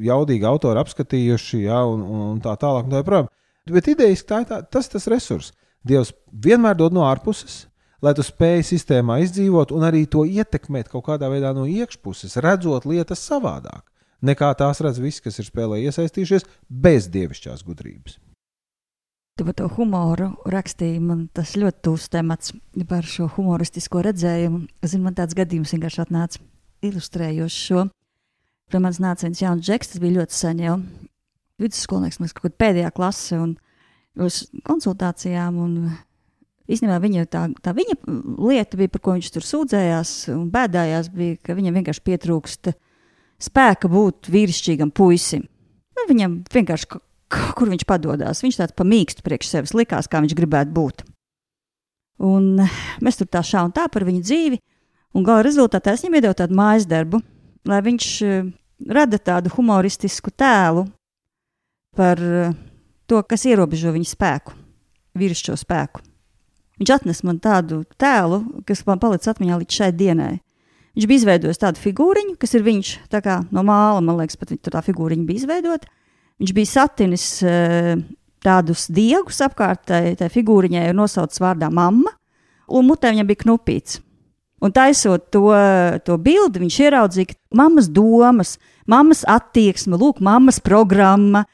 jaudīgi 0.06 0.48
autori 0.48 0.80
apskatījuši, 0.82 1.64
ja, 1.66 1.82
un, 1.88 2.02
un, 2.02 2.40
tā 2.44 2.54
tālāk. 2.60 2.88
Un 2.88 2.94
tā 2.94 3.02
joprojām. 3.02 3.28
Bet 3.70 3.90
idejas 3.92 4.24
tā 4.26 4.42
ir 4.42 4.48
tā, 4.48 4.62
tas, 4.66 4.88
tas 4.90 5.06
resurs. 5.10 5.52
Dievs 5.86 6.12
vienmēr 6.44 6.78
dod 6.78 6.94
no 6.94 7.04
ārpuses, 7.06 7.66
lai 8.02 8.14
tu 8.18 8.24
spēj 8.26 8.64
sistēmā 8.72 9.20
izdzīvot 9.26 9.74
un 9.74 9.86
arī 9.86 10.04
to 10.10 10.24
ietekmēt 10.26 10.90
kaut 10.90 11.06
kādā 11.10 11.30
veidā 11.30 11.52
no 11.54 11.68
iekšpuses, 11.70 12.38
redzot 12.42 12.86
lietas 12.90 13.22
savādāk, 13.28 13.84
nekā 14.22 14.50
tās 14.58 14.82
redz 14.82 15.02
visi, 15.02 15.22
kas 15.22 15.38
ir 15.38 15.50
spēlē 15.50 15.82
iesaistījušies 15.86 16.48
bez 16.66 17.10
dievišķās 17.14 17.66
gudrības. 17.66 18.18
Par 19.40 19.54
to 19.56 19.64
humoru 19.72 20.28
rakstīji, 20.52 20.98
man 21.00 21.22
tas 21.32 21.54
ļoti 21.56 21.80
tūs 21.86 22.10
temats 22.12 22.52
par 22.88 23.06
šo 23.08 23.30
humoristisko 23.32 24.02
redzējumu. 24.04 24.66
Zini, 24.84 25.06
man 25.06 25.16
tāds 25.16 25.32
gadījums 25.34 25.72
vienkārši 25.72 26.02
atnāca 26.04 26.42
ilustrējoši 26.84 27.62
šo. 27.66 27.86
Pie 28.68 28.80
manis 28.84 29.00
nāca 29.00 29.24
viens 29.24 29.40
jauns 29.40 29.64
džeks, 29.64 29.94
tas 29.94 30.02
bija 30.02 30.18
ļoti 30.18 30.36
sen 30.36 30.60
jau. 30.60 30.74
Vidusskolnieks, 31.62 32.20
man 32.20 32.28
liekas, 32.28 32.36
kaut 32.36 32.44
kāda 32.44 32.60
pēdējā 32.60 32.90
klase, 32.92 33.38
un 33.40 33.54
uz 34.20 34.42
konsultācijām. 34.68 35.60
Un, 35.64 35.78
Īstenībā 36.72 37.00
viņa, 37.02 37.24
tā, 37.28 37.40
tā 37.58 37.72
viņa 37.74 37.96
lieta 38.38 38.78
bija, 38.78 38.90
par 38.92 39.02
ko 39.02 39.14
viņš 39.16 39.30
tur 39.34 39.44
sūdzējās 39.44 40.12
un 40.32 40.44
bēdājās, 40.52 41.08
bija, 41.12 41.40
ka 41.42 41.56
viņam 41.58 41.74
vienkārši 41.80 42.04
pietrūkst 42.06 42.70
spēka 43.42 43.90
būt 43.92 44.30
vīrišķīgam 44.32 44.92
puisim. 44.94 45.42
Nu, 45.98 46.04
viņam 46.08 46.38
vienkārši 46.54 47.00
kur 47.56 47.70
viņš 47.72 47.86
padodas. 47.88 48.42
Viņš 48.44 48.60
tāds 48.60 48.76
pamīksts 48.78 49.24
priekš 49.24 49.50
sevis 49.54 49.74
likās, 49.76 50.10
kā 50.10 50.22
viņš 50.22 50.36
gribētu 50.38 50.74
būt. 50.76 51.04
Un 52.22 52.60
mēs 53.02 53.18
tur 53.18 53.28
tā 53.30 53.42
šā 53.46 53.64
un 53.66 53.74
tā 53.74 53.88
par 53.90 54.06
viņu 54.06 54.22
dzīvi. 54.22 54.60
Un 55.16 55.24
gala 55.26 55.44
rezultātā 55.44 55.92
es 55.92 56.04
viņam 56.04 56.20
iedevu 56.20 56.36
tādu 56.38 56.56
mājas 56.56 56.86
darbu, 56.88 57.20
lai 57.68 57.80
viņš 57.84 58.06
eh, 58.24 58.46
rada 58.88 59.18
tādu 59.20 59.52
humoristisku 59.52 60.32
tēlu 60.32 60.86
par 61.96 62.22
eh, 62.22 62.54
to, 63.10 63.20
kas 63.28 63.44
ierobežo 63.48 63.92
viņa 63.92 64.08
spēku, 64.08 64.56
vīrišķo 65.18 65.58
spēku. 65.60 66.00
Viņš 66.80 66.94
atnesa 66.94 67.28
man 67.28 67.42
tādu 67.44 67.82
tēlu, 68.00 68.40
kas 68.66 68.86
man 68.88 69.02
palicis 69.02 69.30
atmiņā 69.34 69.60
līdz 69.60 69.76
šai 69.82 69.90
dienai. 69.94 70.32
Viņš 70.96 71.08
bija 71.08 71.20
izveidojis 71.20 71.60
tādu 71.60 71.80
figūriņu, 71.80 72.38
kas 72.40 72.56
ir 72.56 72.64
viņš 72.64 72.94
kā 73.12 73.36
no 73.52 73.64
māla, 73.64 74.00
man 74.04 74.18
liekas, 74.18 74.38
pat 74.40 74.56
tā 74.64 74.82
figūriņa 74.84 75.28
bija 75.28 75.42
izveidota. 75.44 75.92
Viņš 76.42 76.54
bija 76.56 76.66
satinis 76.66 77.26
eh, 77.46 77.94
tādus 78.42 78.88
diegus 78.90 79.38
apkārt 79.46 79.84
tai, 79.86 80.16
figūriņai, 80.18 80.88
ir 80.90 80.96
nosaucts 80.98 81.38
vārdā 81.38 81.68
mamma, 81.70 82.10
un 82.66 82.88
mutē 82.88 83.12
viņam 83.12 83.28
bija 83.28 83.44
knupīts. 83.44 84.00
Un 84.62 84.70
taisot 84.74 85.28
to, 85.34 85.48
to 86.06 86.16
bildi, 86.22 86.60
viņš 86.62 86.78
ieraudzīja 86.84 87.34
mammas 87.58 87.88
domas, 87.90 88.56
mammas 88.86 89.24
attieksme, 89.26 89.98
lūk, 89.98 90.18
mammas 90.22 90.60
programma, 90.62 91.44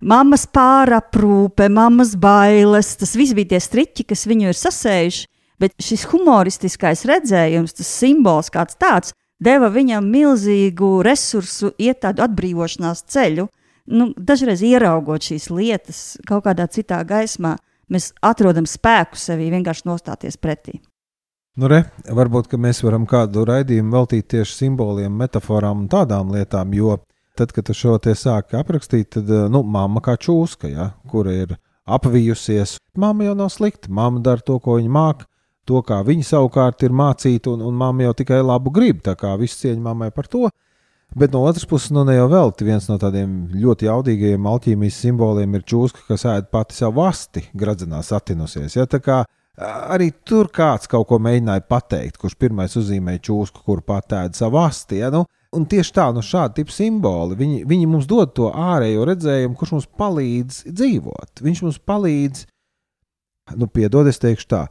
mammas 0.00 0.44
pāraprūpe, 0.52 1.68
mammas 1.72 2.12
bailes. 2.16 2.94
Tas 3.00 3.16
viss 3.16 3.36
bija 3.36 3.54
tie 3.54 3.62
striķi, 3.64 4.08
kas 4.12 4.26
viņu 4.28 4.48
ir 4.50 4.58
sasējuši. 4.60 5.24
Bet 5.58 5.74
šis 5.82 6.04
humoristiskais 6.12 7.04
redzējums, 7.08 7.76
tas 7.80 7.88
simbols 8.00 8.52
kāds 8.54 8.76
tāds, 8.78 9.16
deva 9.42 9.72
viņam 9.74 10.08
milzīgu 10.08 10.98
resursu, 11.04 11.72
iet 11.80 12.04
tādu 12.04 12.24
atbrīvošanās 12.28 13.04
ceļu. 13.10 13.48
Nu, 13.88 14.10
dažreiz 14.16 14.60
ieraugot 14.66 15.24
šīs 15.24 15.48
lietas 15.48 16.02
kaut 16.28 16.44
kādā 16.44 16.66
citā 16.68 17.00
gaismā, 17.08 17.56
mēs 17.88 18.10
atrodam 18.20 18.68
spēku 18.68 19.16
sevī 19.16 19.48
vienkārši 19.54 19.88
nostāties 19.88 20.36
pretī. 20.36 20.78
Nu, 21.58 21.66
re, 21.70 21.80
varbūt 22.14 22.52
mēs 22.60 22.84
varam 22.84 23.06
kādu 23.08 23.42
raidījumu 23.48 23.96
veltīt 23.96 24.28
tieši 24.34 24.60
simboliem, 24.60 25.14
metaforām 25.18 25.80
un 25.82 25.88
tādām 25.90 26.30
lietām, 26.34 26.74
jo 26.76 27.00
tad, 27.38 27.54
kad 27.54 27.66
tu 27.66 27.74
šo 27.74 27.96
te 28.02 28.14
sāki 28.14 28.58
aprakstīt, 28.60 29.08
tad, 29.16 29.30
eh, 29.30 29.48
nu, 29.50 29.64
mamma 29.64 30.02
kā 30.04 30.14
čūska, 30.20 30.70
ja, 30.70 30.92
kura 31.10 31.34
ir 31.34 31.56
apvijusies, 31.88 32.76
mamma 32.94 33.26
jau 33.26 33.34
nav 33.34 33.50
slikta, 33.50 33.90
mamma 33.90 34.20
dara 34.22 34.44
to, 34.44 34.58
ko 34.60 34.78
viņa 34.78 34.94
māca. 34.94 35.28
To, 35.68 35.82
kā 35.84 35.98
viņa 36.00 36.24
savukārt 36.24 36.82
ir 36.86 36.94
mācīta, 36.96 37.52
un, 37.52 37.60
un 37.60 37.74
mamma 37.76 38.06
jau 38.06 38.14
tikai 38.16 38.38
labu 38.40 38.70
grib. 38.72 39.02
Tā 39.04 39.12
kā 39.20 39.34
viss 39.36 39.60
cieņa 39.60 39.82
mammai 39.84 40.08
par 40.16 40.24
to. 40.24 40.46
Bet 41.16 41.32
no 41.32 41.40
otras 41.48 41.64
puses, 41.64 41.88
nu 41.94 42.02
ne 42.04 42.18
jau 42.18 42.26
vēl 42.28 42.52
viens 42.66 42.84
no 42.90 42.98
tādiem 43.00 43.48
ļoti 43.56 43.88
jaudīgajiem 43.88 44.48
alķīmijas 44.50 44.98
simboliem 45.06 45.56
ir 45.56 45.64
čūska, 45.64 46.04
kas 46.10 46.26
ēd 46.28 46.50
pati 46.52 46.76
savu 46.76 47.06
asti, 47.06 47.46
gradzenās 47.56 48.12
attinusies. 48.12 48.76
Ja? 48.76 48.84
Tā 48.84 49.00
kā 49.00 49.22
arī 49.58 50.10
tur 50.28 50.50
kāds 50.54 50.90
kaut 50.90 51.08
ko 51.08 51.18
mēģināja 51.22 51.64
pateikt, 51.64 52.20
kurš 52.20 52.36
pirmais 52.38 52.76
uzzīmēja 52.76 53.24
čūsku, 53.30 53.64
kur 53.64 53.80
pat 53.86 54.12
ēd 54.20 54.36
savu 54.36 54.60
asti. 54.60 55.00
Ja? 55.00 55.08
Nu, 55.14 55.24
un 55.56 55.64
tieši 55.70 55.94
tā, 55.96 56.10
nu 56.12 56.22
šādi 56.24 56.60
tipi 56.60 56.76
simboli, 56.76 57.38
viņi, 57.40 57.62
viņi 57.68 57.88
mums 57.88 58.08
dod 58.10 58.34
to 58.36 58.52
ārējo 58.52 59.08
redzējumu, 59.08 59.56
kurš 59.58 59.74
mums 59.78 59.88
palīdz 59.98 60.62
dzīvot. 60.68 61.44
Viņš 61.46 61.64
mums 61.64 61.80
palīdz, 61.88 62.44
nu 63.56 63.70
piedod, 63.72 64.12
es 64.12 64.20
teikšu 64.20 64.50
tā, 64.52 64.66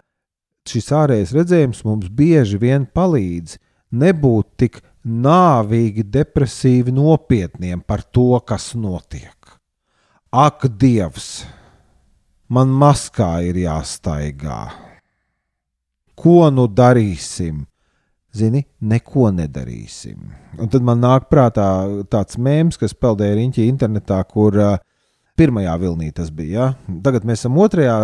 šis 0.69 0.91
ārējais 0.93 1.33
redzējums 1.33 1.81
mums 1.87 2.11
bieži 2.13 2.59
vien 2.61 2.85
palīdz 2.93 3.57
nebūt 3.97 4.53
tik 4.59 4.81
nāvīgi, 5.07 6.03
depresīvi 6.11 6.93
nopietniem 6.93 7.81
par 7.81 8.03
to, 8.03 8.35
kas 8.45 8.73
notiek. 8.75 9.33
Ak, 10.31 10.67
Dievs, 10.67 11.45
man 12.51 12.69
maskā 12.75 13.37
ir 13.47 13.61
jāstaigā. 13.63 14.59
Ko 16.17 16.49
nu 16.51 16.67
darīsim? 16.67 17.63
Zini, 18.37 18.65
neko 18.83 19.31
nedarīsim. 19.33 20.19
Un 20.61 20.69
tad 20.69 20.83
man 20.85 20.99
nāk 21.01 21.29
prātā 21.31 21.67
tāds 22.11 22.37
mēms, 22.37 22.77
kas 22.77 22.93
peldēja 22.93 23.37
riņķī 23.39 23.65
internetā, 23.71 24.19
kur 24.29 24.57
uh, 24.59 24.75
pirmajā 25.37 25.73
vilnī 25.81 26.11
tas 26.13 26.29
bija. 26.33 26.67
Ja? 26.67 26.99
Tagad 27.05 27.25
mēs 27.25 27.41
esam 27.41 27.57
otrajā, 27.61 27.95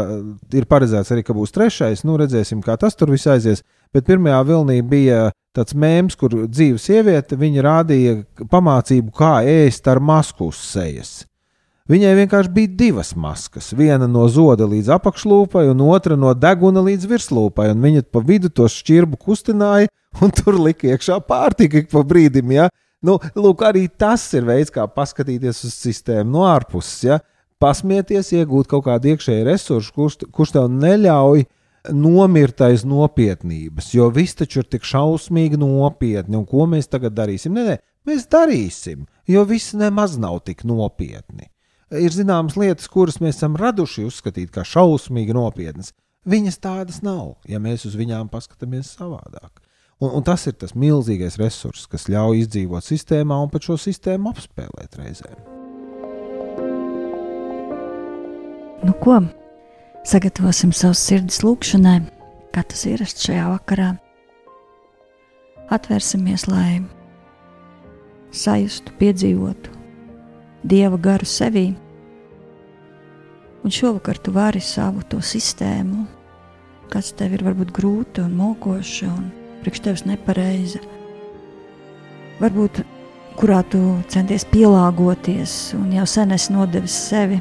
ir 0.56 0.68
paredzēts 0.70 1.14
arī, 1.14 1.26
ka 1.26 1.36
būs 1.38 1.54
trešais. 1.54 2.06
Nu, 2.08 2.18
redzēsim, 2.22 2.64
kā 2.66 2.78
tas 2.82 2.98
tur 2.98 3.14
viss 3.14 3.30
aizies. 3.30 3.66
Bet 3.94 4.08
pirmajā 4.10 4.40
vilnī 4.48 4.80
bija 4.86 5.28
tāds 5.54 5.76
mēms, 5.78 6.18
kur 6.18 6.34
dzīva 6.48 6.82
sieviete, 6.82 7.38
viņa 7.40 7.64
rādīja 7.66 8.16
pamācību, 8.50 9.14
kā 9.16 9.36
ēst 9.46 9.88
ar 9.92 10.02
masku 10.04 10.50
uz 10.50 10.60
sejas. 10.74 11.22
Viņai 11.90 12.14
vienkārši 12.16 12.52
bija 12.56 12.72
divas 12.80 13.10
maskas. 13.20 13.74
Viena 13.76 14.08
no 14.08 14.24
zoda 14.32 14.64
līdz 14.72 14.94
apakšlūpai, 14.96 15.66
un 15.74 15.82
otra 15.84 16.16
no 16.16 16.32
deguna 16.32 16.80
līdz 16.86 17.10
virslūpai. 17.12 17.68
Un 17.74 17.84
viņa 17.84 18.06
pa 18.08 18.22
vidu 18.24 18.48
to 18.48 18.70
šķirbu 18.72 19.20
kustināja, 19.20 19.92
un 20.24 20.32
tur 20.38 20.62
lika 20.64 20.94
iekšā 20.94 21.20
pārtika 21.28 21.82
ik 21.82 21.92
pa 21.92 22.06
brīdim. 22.08 22.56
Ja? 22.56 22.70
Nu, 23.04 23.18
lūk, 23.36 23.66
arī 23.68 23.90
tas 23.90 24.24
ir 24.32 24.48
veids, 24.48 24.72
kā 24.72 24.88
paskatīties 24.88 25.60
uz 25.68 25.76
sistēmu 25.76 26.32
no 26.38 26.46
ārpuses. 26.48 27.04
Ja? 27.10 27.20
Pasmieties, 27.60 28.32
iegūt 28.32 28.72
kaut 28.72 28.88
kādu 28.88 29.12
iekšēju 29.12 29.50
resursu, 29.52 29.92
kurš, 29.96 30.18
kurš 30.32 30.56
tev 30.56 30.72
neļauj 30.72 31.44
nomirt 31.44 31.60
aiz 31.84 32.84
nopietnības, 32.88 33.94
jo 33.94 34.10
viss 34.10 34.36
taču 34.40 34.62
ir 34.62 34.70
tik 34.72 34.86
šausmīgi 34.88 35.60
nopietni. 35.60 36.38
Un 36.38 36.46
ko 36.46 36.68
mēs 36.70 36.88
tagad 36.88 37.16
darīsim? 37.18 37.54
Nē, 37.54 37.64
nē, 37.68 37.78
mēs 38.08 38.28
darīsim, 38.32 39.06
jo 39.28 39.44
viss 39.46 39.74
nemaz 39.74 40.18
nav 40.18 40.40
tik 40.46 40.64
nopietni. 40.64 41.50
Ir 41.94 42.10
zināmas 42.10 42.56
lietas, 42.58 42.88
kuras 42.88 43.20
mēs 43.22 43.38
esam 43.38 43.58
raduši 43.60 44.08
uzskatīt 44.08 44.54
par 44.56 44.66
šausmīgi 44.66 45.36
nopietnas. 45.36 45.94
Viņas 46.26 46.58
tādas 46.64 47.02
nav, 47.04 47.36
ja 47.46 47.60
mēs 47.60 47.84
uz 47.86 47.98
viņām 48.00 48.32
paskatāmies 48.32 48.96
savādāk. 48.96 49.60
Un, 50.00 50.10
un 50.10 50.24
tas 50.24 50.48
ir 50.48 50.56
tas 50.60 50.74
milzīgais 50.76 51.38
resurss, 51.40 51.86
kas 51.92 52.08
ļauj 52.12 52.46
izdzīvot 52.46 52.84
sistēmā 52.84 53.38
un 53.44 53.52
pat 53.52 53.68
šo 53.68 53.78
sistēmu 53.80 54.32
apspēlēt 54.32 54.98
reizēm. 55.00 55.38
Nu, 58.84 58.96
ko? 59.00 59.22
Sagatavosim 60.04 60.74
savus 60.76 61.00
sirdis 61.00 61.40
lūgšanai, 61.46 62.02
kā 62.52 62.66
tas 62.68 62.82
ir 62.90 63.06
šajā 63.08 63.46
vakarā. 63.54 63.94
Atvērsimies, 65.72 66.44
lai 66.52 66.82
sajustu, 68.36 68.92
piedzīvotu 69.00 69.72
dieva 70.68 71.00
garu 71.00 71.28
sevī. 71.28 71.70
Un 73.64 73.72
šovakar 73.72 74.20
tu 74.20 74.36
vari 74.36 74.60
savu 74.60 75.06
to 75.08 75.22
sistēmu, 75.24 76.04
kas 76.92 77.14
tev 77.16 77.38
ir 77.38 77.48
varbūt 77.48 77.72
grūta 77.72 78.28
un 78.28 78.36
mokoša 78.42 79.08
un 79.08 79.32
priekš 79.64 79.86
tevis 79.88 80.04
nepareiza. 80.10 80.84
Varbūt 82.44 82.84
kurā 83.40 83.64
tu 83.72 83.80
centies 84.12 84.44
pielāgoties 84.52 85.58
un 85.80 85.92
jau 85.96 86.08
sen 86.12 86.36
esi 86.36 86.52
nodevis 86.52 87.02
sevi, 87.08 87.40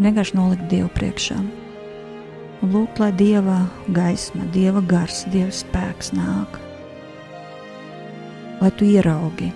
vienkārši 0.00 0.40
nolikt 0.40 0.70
Dievu 0.72 0.88
priekšā. 0.96 1.59
Un 2.60 2.74
lūgt, 2.74 2.98
lai 3.00 3.08
Dieva 3.16 3.62
gaisma, 3.96 4.44
Dieva 4.52 4.82
gars, 4.84 5.22
Dieva 5.32 5.52
spēks 5.54 6.12
nāk. 6.12 6.58
Lai 8.60 8.68
tu 8.76 8.84
ieraugi 8.84 9.48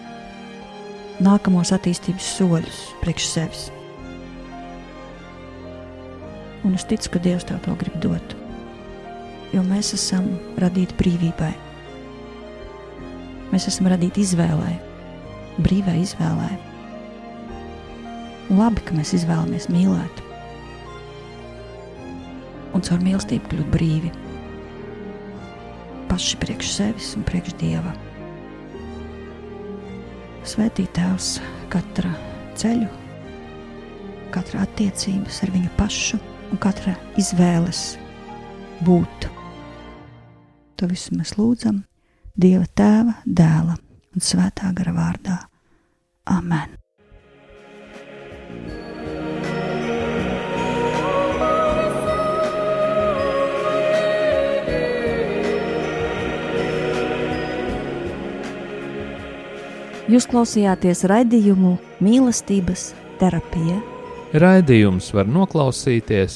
nākamos 1.22 1.74
attīstības 1.76 2.30
soļus 2.38 2.80
priekš 3.02 3.26
sevis. 3.28 3.66
Un 6.64 6.78
es 6.78 6.88
ticu, 6.88 7.12
ka 7.12 7.20
Dievs 7.20 7.44
tev 7.44 7.60
to 7.66 7.76
grib 7.76 8.00
dot. 8.00 8.34
Jo 9.52 9.60
mēs 9.68 9.92
esam 9.94 10.32
radīti 10.58 10.96
brīvībai. 10.98 11.52
Mēs 13.52 13.68
esam 13.68 13.92
radīti 13.92 14.24
izvēlei, 14.24 14.78
brīvai 15.60 16.00
izvēlei. 16.00 16.56
Labi, 18.48 18.80
ka 18.88 18.96
mēs 18.96 19.12
izvēlamies 19.20 19.68
mīlēt. 19.68 20.24
Un 22.84 22.88
caur 22.90 23.00
mīlestību 23.00 23.48
kļūt 23.48 23.68
brīvi. 23.72 24.10
Paši 26.10 26.36
priekš 26.42 26.72
sevis 26.74 27.06
un 27.16 27.22
priekš 27.24 27.54
Dieva. 27.62 27.94
Svētīt 30.44 30.92
Tēvs 30.92 31.30
katra 31.72 32.12
ceļu, 32.60 32.90
katra 34.36 34.66
attiecības 34.68 35.40
ar 35.48 35.54
viņu 35.56 35.72
pašu 35.80 36.20
un 36.52 36.60
katra 36.60 36.92
izvēles 37.16 37.82
būt. 38.84 39.30
To 40.76 40.92
visu 40.92 41.16
mēs 41.16 41.38
lūdzam 41.40 41.86
Dieva 42.36 42.68
Tēva, 42.68 43.16
Dēla 43.24 43.80
un 43.80 44.28
Svētā 44.28 44.76
gara 44.76 44.92
vārdā. 44.92 45.40
Amen! 46.36 46.83
Jūs 60.04 60.26
klausījāties 60.28 61.06
raidījumu 61.08 61.78
mīlestības 62.04 62.90
terapija. 63.16 63.78
Raidījums 64.36 65.06
var 65.16 65.30
noklausīties 65.32 66.34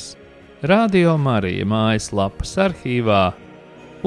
Radio 0.64 1.18
Marija 1.20 1.66
mājaslapas 1.68 2.54
arhīvā 2.64 3.20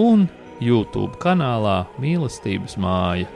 un 0.01 0.25
YouTube 0.57 1.19
kanālā 1.21 1.83
Mīlestības 2.01 2.73
māja. 2.81 3.29